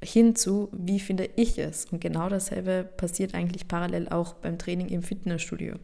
hinzu, 0.03 0.69
wie 0.73 1.01
finde 1.01 1.31
ich 1.37 1.59
es? 1.59 1.87
Und 1.87 2.01
genau 2.01 2.29
dasselbe 2.29 2.89
passiert 2.97 3.35
eigentlich 3.35 3.69
parallel 3.69 4.09
auch 4.09 4.35
beim 4.35 4.59
Training 4.59 4.89
im 4.89 5.03
Fitnessstudio. 5.03 5.75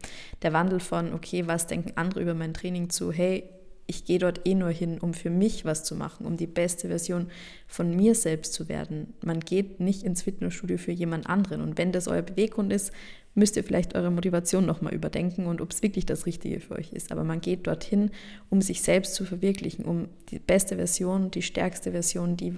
Der 0.41 0.53
Wandel 0.53 0.79
von, 0.79 1.13
okay, 1.13 1.47
was 1.47 1.67
denken 1.67 1.93
andere 1.95 2.21
über 2.21 2.33
mein 2.33 2.53
Training 2.53 2.89
zu, 2.89 3.11
hey, 3.11 3.49
ich 3.89 4.05
gehe 4.05 4.19
dort 4.19 4.45
eh 4.45 4.53
nur 4.53 4.69
hin, 4.69 4.99
um 4.99 5.15
für 5.15 5.31
mich 5.31 5.65
was 5.65 5.83
zu 5.83 5.95
machen, 5.95 6.27
um 6.27 6.37
die 6.37 6.45
beste 6.45 6.89
Version 6.89 7.27
von 7.67 7.95
mir 7.95 8.13
selbst 8.13 8.53
zu 8.53 8.69
werden. 8.69 9.15
Man 9.25 9.39
geht 9.39 9.79
nicht 9.79 10.03
ins 10.03 10.21
Fitnessstudio 10.21 10.77
für 10.77 10.91
jemand 10.91 11.27
anderen. 11.27 11.61
Und 11.61 11.79
wenn 11.79 11.91
das 11.91 12.07
euer 12.07 12.21
Beweggrund 12.21 12.71
ist, 12.71 12.91
müsst 13.39 13.57
ihr 13.57 13.63
vielleicht 13.63 13.95
eure 13.95 14.11
Motivation 14.11 14.65
nochmal 14.65 14.93
überdenken 14.93 15.47
und 15.47 15.61
ob 15.61 15.71
es 15.71 15.81
wirklich 15.81 16.05
das 16.05 16.25
Richtige 16.25 16.59
für 16.59 16.75
euch 16.75 16.93
ist. 16.93 17.11
Aber 17.11 17.23
man 17.23 17.41
geht 17.41 17.65
dorthin, 17.65 18.11
um 18.49 18.61
sich 18.61 18.81
selbst 18.81 19.15
zu 19.15 19.25
verwirklichen, 19.25 19.85
um 19.85 20.09
die 20.29 20.39
beste 20.39 20.75
Version, 20.75 21.31
die 21.31 21.41
stärkste 21.41 21.91
Version, 21.91 22.37
die 22.37 22.55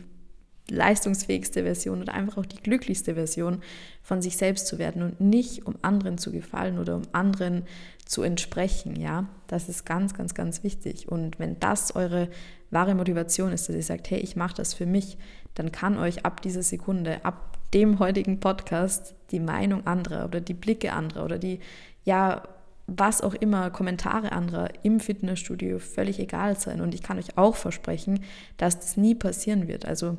leistungsfähigste 0.69 1.63
Version 1.63 2.01
oder 2.01 2.13
einfach 2.13 2.37
auch 2.37 2.45
die 2.45 2.61
glücklichste 2.61 3.15
Version 3.15 3.61
von 4.01 4.21
sich 4.21 4.37
selbst 4.37 4.67
zu 4.67 4.79
werden 4.79 5.01
und 5.01 5.19
nicht 5.19 5.65
um 5.65 5.75
anderen 5.81 6.17
zu 6.17 6.31
gefallen 6.31 6.79
oder 6.79 6.95
um 6.95 7.03
anderen 7.11 7.63
zu 8.05 8.23
entsprechen, 8.23 8.99
ja, 8.99 9.27
das 9.47 9.69
ist 9.69 9.85
ganz, 9.85 10.13
ganz, 10.13 10.33
ganz 10.33 10.63
wichtig. 10.63 11.07
Und 11.09 11.39
wenn 11.39 11.59
das 11.59 11.95
eure 11.95 12.29
wahre 12.69 12.95
Motivation 12.95 13.51
ist, 13.51 13.67
dass 13.67 13.75
ihr 13.75 13.83
sagt, 13.83 14.09
hey, 14.09 14.19
ich 14.19 14.35
mache 14.35 14.55
das 14.55 14.73
für 14.73 14.85
mich, 14.85 15.17
dann 15.55 15.71
kann 15.71 15.97
euch 15.97 16.25
ab 16.25 16.41
dieser 16.41 16.63
Sekunde, 16.63 17.23
ab 17.25 17.50
dem 17.73 17.99
heutigen 17.99 18.39
Podcast 18.39 19.15
die 19.31 19.39
Meinung 19.39 19.87
anderer 19.87 20.25
oder 20.25 20.41
die 20.41 20.53
Blicke 20.53 20.93
anderer 20.93 21.25
oder 21.25 21.37
die, 21.37 21.59
ja, 22.03 22.43
was 22.87 23.21
auch 23.21 23.33
immer, 23.33 23.69
Kommentare 23.69 24.31
anderer 24.33 24.69
im 24.83 24.99
Fitnessstudio 24.99 25.79
völlig 25.79 26.19
egal 26.19 26.59
sein. 26.59 26.81
Und 26.81 26.93
ich 26.93 27.01
kann 27.01 27.17
euch 27.17 27.37
auch 27.37 27.55
versprechen, 27.55 28.21
dass 28.57 28.79
das 28.79 28.97
nie 28.97 29.15
passieren 29.15 29.67
wird. 29.67 29.85
Also 29.85 30.17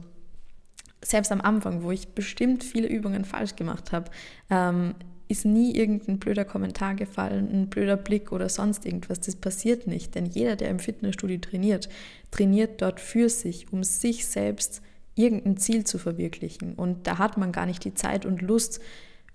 selbst 1.04 1.32
am 1.32 1.40
Anfang, 1.40 1.82
wo 1.82 1.90
ich 1.90 2.08
bestimmt 2.08 2.64
viele 2.64 2.88
Übungen 2.88 3.24
falsch 3.24 3.56
gemacht 3.56 3.92
habe, 3.92 4.10
ähm, 4.48 4.94
ist 5.28 5.44
nie 5.44 5.74
irgendein 5.74 6.18
blöder 6.18 6.44
Kommentar 6.44 6.94
gefallen, 6.94 7.48
ein 7.52 7.68
blöder 7.68 7.96
Blick 7.96 8.32
oder 8.32 8.48
sonst 8.48 8.86
irgendwas. 8.86 9.20
Das 9.20 9.36
passiert 9.36 9.86
nicht, 9.86 10.14
denn 10.14 10.26
jeder, 10.26 10.56
der 10.56 10.68
im 10.68 10.78
Fitnessstudio 10.78 11.38
trainiert, 11.38 11.88
trainiert 12.30 12.82
dort 12.82 13.00
für 13.00 13.28
sich, 13.28 13.72
um 13.72 13.82
sich 13.82 14.26
selbst 14.26 14.82
irgendein 15.14 15.56
Ziel 15.56 15.84
zu 15.84 15.98
verwirklichen. 15.98 16.74
Und 16.74 17.06
da 17.06 17.18
hat 17.18 17.36
man 17.36 17.52
gar 17.52 17.66
nicht 17.66 17.84
die 17.84 17.94
Zeit 17.94 18.24
und 18.26 18.42
Lust, 18.42 18.80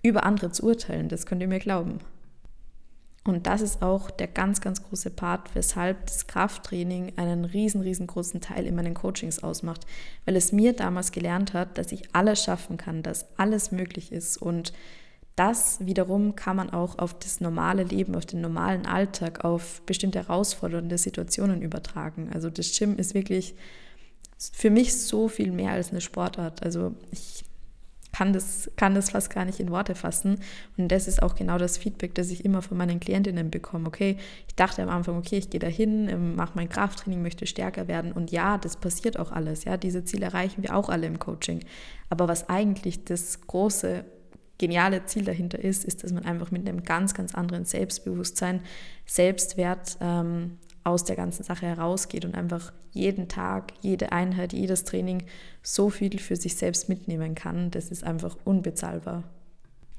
über 0.02 0.24
andere 0.24 0.50
zu 0.52 0.64
urteilen. 0.64 1.08
Das 1.08 1.26
könnt 1.26 1.42
ihr 1.42 1.48
mir 1.48 1.58
glauben. 1.58 1.98
Und 3.24 3.46
das 3.46 3.60
ist 3.60 3.82
auch 3.82 4.10
der 4.10 4.26
ganz, 4.26 4.60
ganz 4.60 4.82
große 4.82 5.10
Part, 5.10 5.54
weshalb 5.54 6.06
das 6.06 6.26
Krafttraining 6.28 7.12
einen 7.16 7.44
riesen, 7.44 7.82
riesengroßen 7.82 8.40
Teil 8.40 8.66
in 8.66 8.74
meinen 8.74 8.94
Coachings 8.94 9.42
ausmacht, 9.42 9.84
weil 10.24 10.34
es 10.34 10.50
mir 10.50 10.72
damals 10.72 11.12
gelernt 11.12 11.52
hat, 11.52 11.76
dass 11.76 11.92
ich 11.92 12.14
alles 12.14 12.42
schaffen 12.42 12.78
kann, 12.78 13.02
dass 13.02 13.26
alles 13.36 13.70
möglich 13.70 14.12
ist 14.12 14.38
und 14.38 14.72
das 15.36 15.86
wiederum 15.86 16.34
kann 16.34 16.56
man 16.56 16.70
auch 16.70 16.98
auf 16.98 17.16
das 17.16 17.40
normale 17.40 17.84
Leben, 17.84 18.16
auf 18.16 18.26
den 18.26 18.40
normalen 18.40 18.86
Alltag, 18.86 19.44
auf 19.44 19.82
bestimmte 19.82 20.18
herausfordernde 20.18 20.98
Situationen 20.98 21.62
übertragen. 21.62 22.30
Also 22.34 22.50
das 22.50 22.76
Gym 22.76 22.96
ist 22.96 23.14
wirklich 23.14 23.54
für 24.38 24.70
mich 24.70 24.96
so 24.96 25.28
viel 25.28 25.50
mehr 25.50 25.72
als 25.72 25.90
eine 25.90 26.00
Sportart. 26.00 26.62
Also 26.62 26.94
ich 27.10 27.44
kann 28.12 28.32
das, 28.32 28.70
kann 28.76 28.94
das 28.94 29.10
fast 29.10 29.30
gar 29.30 29.44
nicht 29.44 29.60
in 29.60 29.70
Worte 29.70 29.94
fassen. 29.94 30.40
Und 30.76 30.88
das 30.88 31.06
ist 31.06 31.22
auch 31.22 31.34
genau 31.34 31.58
das 31.58 31.78
Feedback, 31.78 32.14
das 32.14 32.30
ich 32.30 32.44
immer 32.44 32.62
von 32.62 32.76
meinen 32.76 33.00
Klientinnen 33.00 33.50
bekomme. 33.50 33.86
Okay, 33.86 34.16
ich 34.48 34.54
dachte 34.54 34.82
am 34.82 34.88
Anfang, 34.88 35.16
okay, 35.16 35.36
ich 35.36 35.50
gehe 35.50 35.60
da 35.60 35.66
hin, 35.66 36.08
ähm, 36.08 36.34
mache 36.34 36.52
mein 36.54 36.68
Krafttraining, 36.68 37.22
möchte 37.22 37.46
stärker 37.46 37.86
werden. 37.86 38.12
Und 38.12 38.30
ja, 38.30 38.58
das 38.58 38.76
passiert 38.76 39.18
auch 39.18 39.30
alles. 39.30 39.64
Ja, 39.64 39.76
diese 39.76 40.04
Ziele 40.04 40.26
erreichen 40.26 40.62
wir 40.62 40.74
auch 40.74 40.88
alle 40.88 41.06
im 41.06 41.18
Coaching. 41.18 41.64
Aber 42.08 42.28
was 42.28 42.48
eigentlich 42.48 43.04
das 43.04 43.40
große, 43.46 44.04
geniale 44.58 45.04
Ziel 45.04 45.24
dahinter 45.24 45.58
ist, 45.58 45.84
ist, 45.84 46.02
dass 46.02 46.12
man 46.12 46.24
einfach 46.24 46.50
mit 46.50 46.68
einem 46.68 46.82
ganz, 46.82 47.14
ganz 47.14 47.34
anderen 47.34 47.64
Selbstbewusstsein, 47.64 48.62
Selbstwert 49.06 49.96
ähm, 50.00 50.58
aus 50.82 51.04
der 51.04 51.16
ganzen 51.16 51.44
Sache 51.44 51.66
herausgeht 51.66 52.24
und 52.24 52.34
einfach 52.34 52.72
jeden 52.92 53.28
Tag, 53.28 53.72
jede 53.80 54.12
Einheit, 54.12 54.52
jedes 54.52 54.84
Training 54.84 55.24
so 55.62 55.90
viel 55.90 56.18
für 56.18 56.36
sich 56.36 56.56
selbst 56.56 56.88
mitnehmen 56.88 57.34
kann, 57.34 57.70
das 57.70 57.90
ist 57.90 58.04
einfach 58.04 58.36
unbezahlbar. 58.44 59.24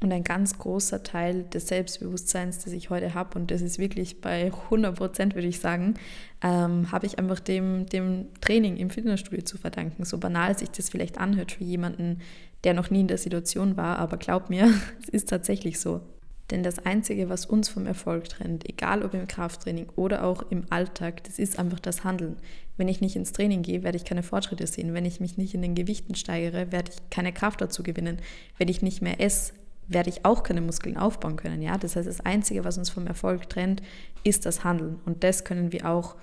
Und 0.02 0.14
ein 0.14 0.24
ganz 0.24 0.58
großer 0.58 1.04
Teil 1.04 1.44
des 1.44 1.68
Selbstbewusstseins, 1.68 2.64
das 2.64 2.72
ich 2.72 2.90
heute 2.90 3.14
habe, 3.14 3.38
und 3.38 3.52
das 3.52 3.62
ist 3.62 3.80
wirklich 3.80 4.22
bei 4.22 4.46
100 4.46 4.96
Prozent, 4.96 5.36
würde 5.36 5.48
ich 5.48 5.60
sagen, 5.60 5.96
ähm, 6.42 6.90
habe 6.92 7.06
ich 7.06 7.20
einfach 7.20 7.42
dem, 7.42 7.86
dem 7.88 8.28
Training 8.40 8.78
im 8.78 8.90
Fitnessstudio 8.90 9.44
zu 9.44 9.58
verdanken. 9.58 10.06
So 10.06 10.18
banal 10.18 10.58
sich 10.58 10.72
das 10.72 10.90
vielleicht 10.90 11.18
anhört 11.18 11.52
für 11.52 11.66
jemanden, 11.66 12.20
der 12.64 12.74
noch 12.74 12.90
nie 12.90 13.02
in 13.02 13.08
der 13.08 13.18
Situation 13.18 13.76
war, 13.76 14.00
aber 14.00 14.16
glaub 14.16 14.50
mir, 14.50 14.74
es 15.02 15.10
ist 15.10 15.30
tatsächlich 15.30 15.80
so. 15.80 16.02
Denn 16.52 16.64
das 16.64 16.80
Einzige, 16.80 17.30
was 17.30 17.46
uns 17.46 17.70
vom 17.70 17.86
Erfolg 17.86 18.30
trennt, 18.30 18.68
egal 18.68 19.04
ob 19.04 19.14
im 19.14 19.28
Krafttraining 19.28 19.88
oder 19.96 20.24
auch 20.24 20.44
im 20.50 20.64
Alltag, 20.70 21.24
das 21.24 21.38
ist 21.38 21.60
einfach 21.60 21.80
das 21.80 22.04
Handeln. 22.04 22.38
Wenn 22.78 22.88
ich 22.88 23.02
nicht 23.02 23.16
ins 23.16 23.34
Training 23.34 23.62
gehe, 23.62 23.84
werde 23.84 23.98
ich 23.98 24.06
keine 24.06 24.24
Fortschritte 24.24 24.66
sehen. 24.66 24.94
Wenn 24.94 25.06
ich 25.06 25.20
mich 25.20 25.38
nicht 25.38 25.54
in 25.54 25.62
den 25.62 25.76
Gewichten 25.76 26.16
steigere, 26.16 26.72
werde 26.72 26.92
ich 26.92 27.10
keine 27.10 27.34
Kraft 27.34 27.62
dazu 27.62 27.84
gewinnen. 27.84 28.18
Wenn 28.58 28.68
ich 28.68 28.82
nicht 28.82 29.02
mehr 29.02 29.20
esse, 29.22 29.54
werde 29.88 30.10
ich 30.10 30.24
auch 30.24 30.44
keine 30.44 30.62
Muskeln 30.62 30.98
aufbauen 30.98 31.36
können. 31.36 31.62
Ja? 31.62 31.78
Das 31.78 31.96
heißt, 31.96 32.08
das 32.08 32.22
Einzige, 32.22 32.64
was 32.64 32.78
uns 32.78 32.90
vom 32.90 33.06
Erfolg 33.06 33.50
trennt, 33.50 33.82
ist 34.24 34.46
das 34.46 34.64
Handeln. 34.64 35.00
Und 35.06 35.24
das 35.24 35.44
können 35.44 35.72
wir 35.72 35.90
auch 35.90 36.16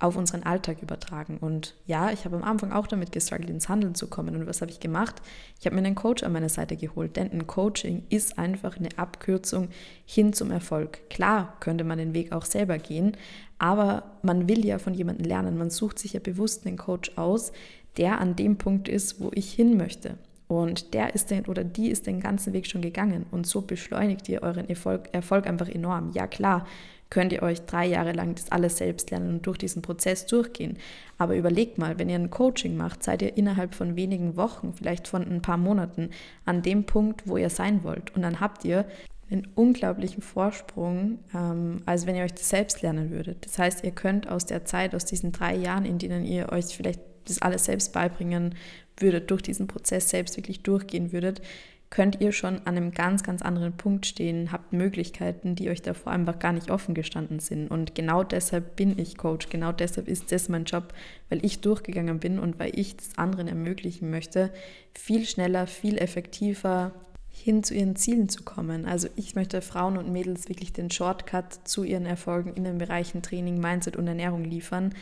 auf 0.00 0.16
unseren 0.16 0.42
Alltag 0.42 0.82
übertragen. 0.82 1.36
Und 1.38 1.74
ja, 1.86 2.10
ich 2.10 2.24
habe 2.24 2.36
am 2.36 2.42
Anfang 2.42 2.72
auch 2.72 2.86
damit 2.86 3.12
gestruggelt, 3.12 3.50
ins 3.50 3.68
Handeln 3.68 3.94
zu 3.94 4.08
kommen. 4.08 4.34
Und 4.34 4.46
was 4.46 4.62
habe 4.62 4.70
ich 4.70 4.80
gemacht? 4.80 5.16
Ich 5.60 5.66
habe 5.66 5.76
mir 5.76 5.84
einen 5.84 5.94
Coach 5.94 6.22
an 6.22 6.32
meine 6.32 6.48
Seite 6.48 6.76
geholt, 6.76 7.16
denn 7.16 7.30
ein 7.30 7.46
Coaching 7.46 8.04
ist 8.08 8.38
einfach 8.38 8.78
eine 8.78 8.88
Abkürzung 8.96 9.68
hin 10.06 10.32
zum 10.32 10.50
Erfolg. 10.50 11.10
Klar 11.10 11.54
könnte 11.60 11.84
man 11.84 11.98
den 11.98 12.14
Weg 12.14 12.32
auch 12.32 12.46
selber 12.46 12.78
gehen, 12.78 13.16
aber 13.58 14.04
man 14.22 14.48
will 14.48 14.64
ja 14.64 14.78
von 14.78 14.94
jemandem 14.94 15.26
lernen. 15.26 15.58
Man 15.58 15.68
sucht 15.68 15.98
sich 15.98 16.14
ja 16.14 16.20
bewusst 16.20 16.66
einen 16.66 16.78
Coach 16.78 17.12
aus, 17.16 17.52
der 17.98 18.20
an 18.20 18.36
dem 18.36 18.56
Punkt 18.56 18.88
ist, 18.88 19.20
wo 19.20 19.30
ich 19.34 19.52
hin 19.52 19.76
möchte. 19.76 20.16
Und 20.48 20.94
der 20.94 21.14
ist 21.14 21.30
den 21.30 21.46
oder 21.46 21.62
die 21.62 21.90
ist 21.90 22.06
den 22.06 22.20
ganzen 22.20 22.52
Weg 22.52 22.66
schon 22.66 22.80
gegangen. 22.80 23.26
Und 23.30 23.46
so 23.46 23.60
beschleunigt 23.60 24.28
ihr 24.28 24.42
euren 24.42 24.68
Erfolg, 24.68 25.10
Erfolg 25.12 25.46
einfach 25.46 25.68
enorm. 25.68 26.10
Ja 26.12 26.26
klar, 26.26 26.66
könnt 27.10 27.32
ihr 27.32 27.42
euch 27.42 27.62
drei 27.62 27.86
Jahre 27.86 28.12
lang 28.12 28.34
das 28.36 28.50
alles 28.52 28.78
selbst 28.78 29.10
lernen 29.10 29.34
und 29.34 29.46
durch 29.46 29.58
diesen 29.58 29.82
Prozess 29.82 30.26
durchgehen. 30.26 30.78
Aber 31.18 31.36
überlegt 31.36 31.76
mal, 31.76 31.98
wenn 31.98 32.08
ihr 32.08 32.16
ein 32.16 32.30
Coaching 32.30 32.76
macht, 32.76 33.02
seid 33.02 33.20
ihr 33.20 33.36
innerhalb 33.36 33.74
von 33.74 33.96
wenigen 33.96 34.36
Wochen, 34.36 34.72
vielleicht 34.72 35.08
von 35.08 35.22
ein 35.22 35.42
paar 35.42 35.56
Monaten, 35.56 36.10
an 36.44 36.62
dem 36.62 36.84
Punkt, 36.84 37.26
wo 37.26 37.36
ihr 37.36 37.50
sein 37.50 37.82
wollt. 37.82 38.14
Und 38.14 38.22
dann 38.22 38.40
habt 38.40 38.64
ihr 38.64 38.86
einen 39.30 39.48
unglaublichen 39.54 40.22
Vorsprung, 40.22 41.18
ähm, 41.34 41.82
als 41.86 42.06
wenn 42.06 42.16
ihr 42.16 42.24
euch 42.24 42.34
das 42.34 42.48
selbst 42.48 42.82
lernen 42.82 43.10
würdet. 43.10 43.44
Das 43.44 43.58
heißt, 43.58 43.84
ihr 43.84 43.92
könnt 43.92 44.28
aus 44.28 44.46
der 44.46 44.64
Zeit, 44.64 44.94
aus 44.94 45.04
diesen 45.04 45.32
drei 45.32 45.54
Jahren, 45.54 45.84
in 45.84 45.98
denen 45.98 46.24
ihr 46.24 46.50
euch 46.52 46.66
vielleicht 46.66 47.00
das 47.26 47.42
alles 47.42 47.64
selbst 47.64 47.92
beibringen 47.92 48.54
würdet, 48.96 49.30
durch 49.30 49.42
diesen 49.42 49.66
Prozess 49.66 50.10
selbst 50.10 50.36
wirklich 50.36 50.62
durchgehen 50.62 51.12
würdet, 51.12 51.42
könnt 51.90 52.20
ihr 52.20 52.30
schon 52.30 52.58
an 52.66 52.76
einem 52.76 52.92
ganz, 52.92 53.24
ganz 53.24 53.42
anderen 53.42 53.76
Punkt 53.76 54.06
stehen, 54.06 54.52
habt 54.52 54.72
Möglichkeiten, 54.72 55.56
die 55.56 55.70
euch 55.70 55.82
davor 55.82 56.12
einfach 56.12 56.38
gar 56.38 56.52
nicht 56.52 56.70
offen 56.70 56.94
gestanden 56.94 57.40
sind. 57.40 57.68
Und 57.68 57.96
genau 57.96 58.22
deshalb 58.22 58.76
bin 58.76 58.96
ich 58.96 59.16
Coach, 59.16 59.48
genau 59.50 59.72
deshalb 59.72 60.06
ist 60.06 60.30
das 60.30 60.48
mein 60.48 60.64
Job, 60.64 60.94
weil 61.28 61.44
ich 61.44 61.60
durchgegangen 61.60 62.20
bin 62.20 62.38
und 62.38 62.60
weil 62.60 62.78
ich 62.78 62.96
das 62.96 63.18
anderen 63.18 63.48
ermöglichen 63.48 64.08
möchte, 64.10 64.52
viel 64.94 65.26
schneller, 65.26 65.66
viel 65.66 65.98
effektiver 65.98 66.92
hin 67.32 67.64
zu 67.64 67.74
ihren 67.74 67.96
Zielen 67.96 68.28
zu 68.28 68.42
kommen. 68.42 68.86
Also 68.86 69.08
ich 69.16 69.34
möchte 69.34 69.62
Frauen 69.62 69.96
und 69.96 70.12
Mädels 70.12 70.48
wirklich 70.48 70.72
den 70.72 70.90
Shortcut 70.90 71.66
zu 71.66 71.84
ihren 71.84 72.06
Erfolgen 72.06 72.54
in 72.54 72.64
den 72.64 72.78
Bereichen 72.78 73.22
Training, 73.22 73.58
Mindset 73.58 73.96
und 73.96 74.06
Ernährung 74.06 74.44
liefern 74.44 74.94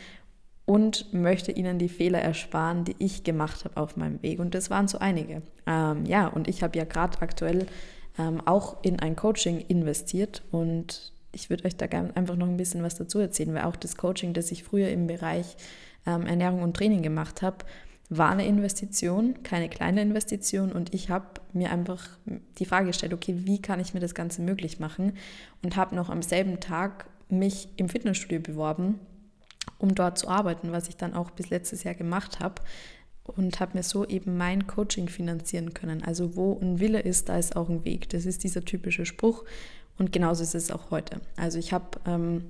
und 0.69 1.11
möchte 1.15 1.51
ihnen 1.51 1.79
die 1.79 1.89
Fehler 1.89 2.19
ersparen, 2.19 2.85
die 2.85 2.95
ich 2.99 3.23
gemacht 3.23 3.65
habe 3.65 3.75
auf 3.75 3.97
meinem 3.97 4.21
Weg. 4.21 4.37
Und 4.39 4.53
das 4.53 4.69
waren 4.69 4.87
so 4.87 4.99
einige. 4.99 5.41
Ähm, 5.65 6.05
ja, 6.05 6.27
und 6.27 6.47
ich 6.47 6.61
habe 6.61 6.77
ja 6.77 6.85
gerade 6.85 7.19
aktuell 7.23 7.65
ähm, 8.19 8.39
auch 8.45 8.83
in 8.83 8.99
ein 8.99 9.15
Coaching 9.15 9.61
investiert 9.67 10.43
und 10.51 11.11
ich 11.31 11.49
würde 11.49 11.65
euch 11.65 11.75
da 11.75 11.87
gerne 11.87 12.15
einfach 12.15 12.35
noch 12.35 12.47
ein 12.47 12.57
bisschen 12.57 12.83
was 12.83 12.93
dazu 12.93 13.17
erzählen, 13.17 13.51
weil 13.55 13.63
auch 13.63 13.77
das 13.77 13.97
Coaching, 13.97 14.33
das 14.33 14.51
ich 14.51 14.63
früher 14.63 14.89
im 14.89 15.07
Bereich 15.07 15.57
ähm, 16.05 16.27
Ernährung 16.27 16.61
und 16.61 16.77
Training 16.77 17.01
gemacht 17.01 17.41
habe, 17.41 17.65
war 18.11 18.29
eine 18.29 18.45
Investition, 18.45 19.41
keine 19.41 19.69
kleine 19.69 20.03
Investition 20.03 20.71
und 20.71 20.93
ich 20.93 21.09
habe 21.09 21.25
mir 21.51 21.71
einfach 21.71 22.07
die 22.59 22.65
Frage 22.65 22.85
gestellt, 22.85 23.15
okay, 23.15 23.33
wie 23.39 23.59
kann 23.59 23.79
ich 23.79 23.95
mir 23.95 24.01
das 24.01 24.13
Ganze 24.13 24.43
möglich 24.43 24.79
machen 24.79 25.13
und 25.63 25.75
habe 25.75 25.95
noch 25.95 26.11
am 26.11 26.21
selben 26.21 26.59
Tag 26.59 27.07
mich 27.27 27.69
im 27.77 27.89
Fitnessstudio 27.89 28.39
beworben, 28.39 28.99
um 29.77 29.95
dort 29.95 30.17
zu 30.17 30.27
arbeiten, 30.27 30.71
was 30.71 30.89
ich 30.89 30.97
dann 30.97 31.13
auch 31.13 31.31
bis 31.31 31.49
letztes 31.49 31.83
Jahr 31.83 31.95
gemacht 31.95 32.39
habe 32.39 32.61
und 33.23 33.59
habe 33.59 33.77
mir 33.77 33.83
so 33.83 34.05
eben 34.05 34.37
mein 34.37 34.67
Coaching 34.67 35.07
finanzieren 35.07 35.73
können. 35.73 36.03
Also 36.03 36.35
wo 36.35 36.59
ein 36.59 36.79
Wille 36.79 36.99
ist, 36.99 37.29
da 37.29 37.37
ist 37.37 37.55
auch 37.55 37.69
ein 37.69 37.85
Weg. 37.85 38.09
Das 38.09 38.25
ist 38.25 38.43
dieser 38.43 38.63
typische 38.65 39.05
Spruch 39.05 39.45
und 39.97 40.11
genauso 40.11 40.43
ist 40.43 40.55
es 40.55 40.71
auch 40.71 40.91
heute. 40.91 41.21
Also 41.35 41.59
ich 41.59 41.73
habe 41.73 41.99
ähm, 42.05 42.45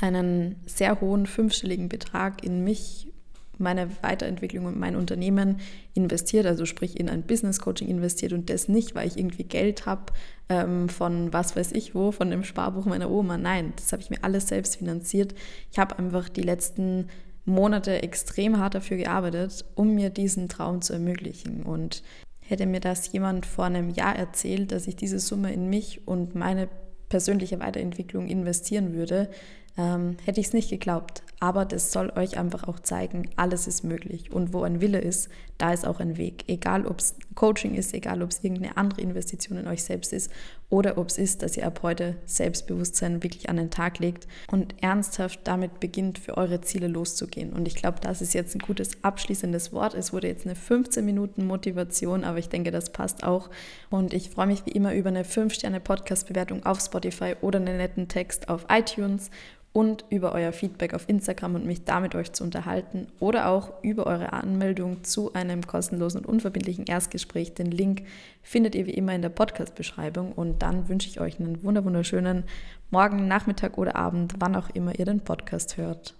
einen 0.00 0.56
sehr 0.66 1.00
hohen 1.00 1.26
fünfstelligen 1.26 1.88
Betrag 1.88 2.44
in 2.44 2.64
mich 2.64 3.12
meine 3.60 3.88
Weiterentwicklung 4.02 4.66
und 4.66 4.78
mein 4.78 4.96
Unternehmen 4.96 5.58
investiert, 5.94 6.46
also 6.46 6.66
sprich 6.66 6.98
in 6.98 7.08
ein 7.08 7.22
Business 7.22 7.60
Coaching 7.60 7.88
investiert 7.88 8.32
und 8.32 8.50
das 8.50 8.68
nicht, 8.68 8.94
weil 8.94 9.06
ich 9.06 9.18
irgendwie 9.18 9.44
Geld 9.44 9.86
habe 9.86 10.12
ähm, 10.48 10.88
von 10.88 11.32
was 11.32 11.56
weiß 11.56 11.72
ich 11.72 11.94
wo, 11.94 12.12
von 12.12 12.30
dem 12.30 12.44
Sparbuch 12.44 12.86
meiner 12.86 13.10
Oma. 13.10 13.38
Nein, 13.38 13.72
das 13.76 13.92
habe 13.92 14.02
ich 14.02 14.10
mir 14.10 14.22
alles 14.22 14.48
selbst 14.48 14.76
finanziert. 14.76 15.34
Ich 15.70 15.78
habe 15.78 15.98
einfach 15.98 16.28
die 16.28 16.42
letzten 16.42 17.08
Monate 17.44 18.02
extrem 18.02 18.58
hart 18.58 18.74
dafür 18.74 18.96
gearbeitet, 18.96 19.64
um 19.74 19.94
mir 19.94 20.10
diesen 20.10 20.48
Traum 20.48 20.82
zu 20.82 20.92
ermöglichen. 20.92 21.62
Und 21.62 22.02
hätte 22.40 22.66
mir 22.66 22.80
das 22.80 23.12
jemand 23.12 23.46
vor 23.46 23.64
einem 23.64 23.90
Jahr 23.90 24.16
erzählt, 24.16 24.72
dass 24.72 24.86
ich 24.86 24.96
diese 24.96 25.20
Summe 25.20 25.52
in 25.52 25.70
mich 25.70 26.06
und 26.06 26.34
meine 26.34 26.68
persönliche 27.08 27.60
Weiterentwicklung 27.60 28.28
investieren 28.28 28.94
würde, 28.94 29.30
ähm, 29.76 30.16
hätte 30.24 30.40
ich 30.40 30.48
es 30.48 30.52
nicht 30.52 30.70
geglaubt. 30.70 31.22
Aber 31.42 31.64
das 31.64 31.90
soll 31.90 32.12
euch 32.16 32.38
einfach 32.38 32.68
auch 32.68 32.80
zeigen, 32.80 33.30
alles 33.36 33.66
ist 33.66 33.82
möglich. 33.82 34.30
Und 34.30 34.52
wo 34.52 34.62
ein 34.62 34.82
Wille 34.82 35.00
ist, 35.00 35.30
da 35.56 35.72
ist 35.72 35.86
auch 35.86 35.98
ein 35.98 36.18
Weg. 36.18 36.44
Egal, 36.48 36.86
ob 36.86 37.00
es 37.00 37.16
Coaching 37.34 37.74
ist, 37.74 37.94
egal, 37.94 38.22
ob 38.22 38.30
es 38.30 38.44
irgendeine 38.44 38.76
andere 38.76 39.00
Investition 39.00 39.56
in 39.56 39.66
euch 39.66 39.82
selbst 39.82 40.12
ist 40.12 40.30
oder 40.68 40.98
ob 40.98 41.08
es 41.08 41.16
ist, 41.16 41.42
dass 41.42 41.56
ihr 41.56 41.66
ab 41.66 41.80
heute 41.82 42.16
Selbstbewusstsein 42.26 43.22
wirklich 43.22 43.48
an 43.48 43.56
den 43.56 43.70
Tag 43.70 43.98
legt 43.98 44.28
und 44.52 44.74
ernsthaft 44.82 45.40
damit 45.44 45.80
beginnt, 45.80 46.18
für 46.18 46.36
eure 46.36 46.60
Ziele 46.60 46.88
loszugehen. 46.88 47.54
Und 47.54 47.66
ich 47.66 47.74
glaube, 47.74 48.00
das 48.02 48.20
ist 48.20 48.34
jetzt 48.34 48.54
ein 48.54 48.60
gutes 48.60 49.02
abschließendes 49.02 49.72
Wort. 49.72 49.94
Es 49.94 50.12
wurde 50.12 50.28
jetzt 50.28 50.44
eine 50.44 50.56
15 50.56 51.02
Minuten 51.04 51.46
Motivation, 51.46 52.24
aber 52.24 52.38
ich 52.38 52.50
denke, 52.50 52.70
das 52.70 52.92
passt 52.92 53.24
auch. 53.24 53.48
Und 53.88 54.12
ich 54.12 54.28
freue 54.28 54.46
mich 54.46 54.66
wie 54.66 54.72
immer 54.72 54.94
über 54.94 55.08
eine 55.08 55.24
5-Sterne-Podcast-Bewertung 55.24 56.66
auf 56.66 56.80
Spotify 56.80 57.34
oder 57.40 57.58
einen 57.60 57.78
netten 57.78 58.08
Text 58.08 58.50
auf 58.50 58.66
iTunes 58.68 59.30
und 59.72 60.04
über 60.10 60.32
euer 60.32 60.52
Feedback 60.52 60.94
auf 60.94 61.08
Instagram 61.08 61.54
und 61.54 61.64
mich 61.64 61.84
damit 61.84 62.14
euch 62.14 62.32
zu 62.32 62.42
unterhalten 62.42 63.06
oder 63.20 63.48
auch 63.48 63.72
über 63.82 64.06
eure 64.06 64.32
Anmeldung 64.32 65.04
zu 65.04 65.32
einem 65.32 65.66
kostenlosen 65.66 66.20
und 66.20 66.26
unverbindlichen 66.26 66.86
Erstgespräch. 66.86 67.54
Den 67.54 67.70
Link 67.70 68.02
findet 68.42 68.74
ihr 68.74 68.86
wie 68.86 68.94
immer 68.94 69.14
in 69.14 69.22
der 69.22 69.28
Podcast-Beschreibung 69.28 70.32
und 70.32 70.62
dann 70.62 70.88
wünsche 70.88 71.08
ich 71.08 71.20
euch 71.20 71.38
einen 71.38 71.62
wunderschönen 71.62 72.44
Morgen, 72.90 73.28
Nachmittag 73.28 73.78
oder 73.78 73.94
Abend, 73.94 74.34
wann 74.38 74.56
auch 74.56 74.70
immer 74.70 74.98
ihr 74.98 75.04
den 75.04 75.20
Podcast 75.20 75.76
hört. 75.76 76.14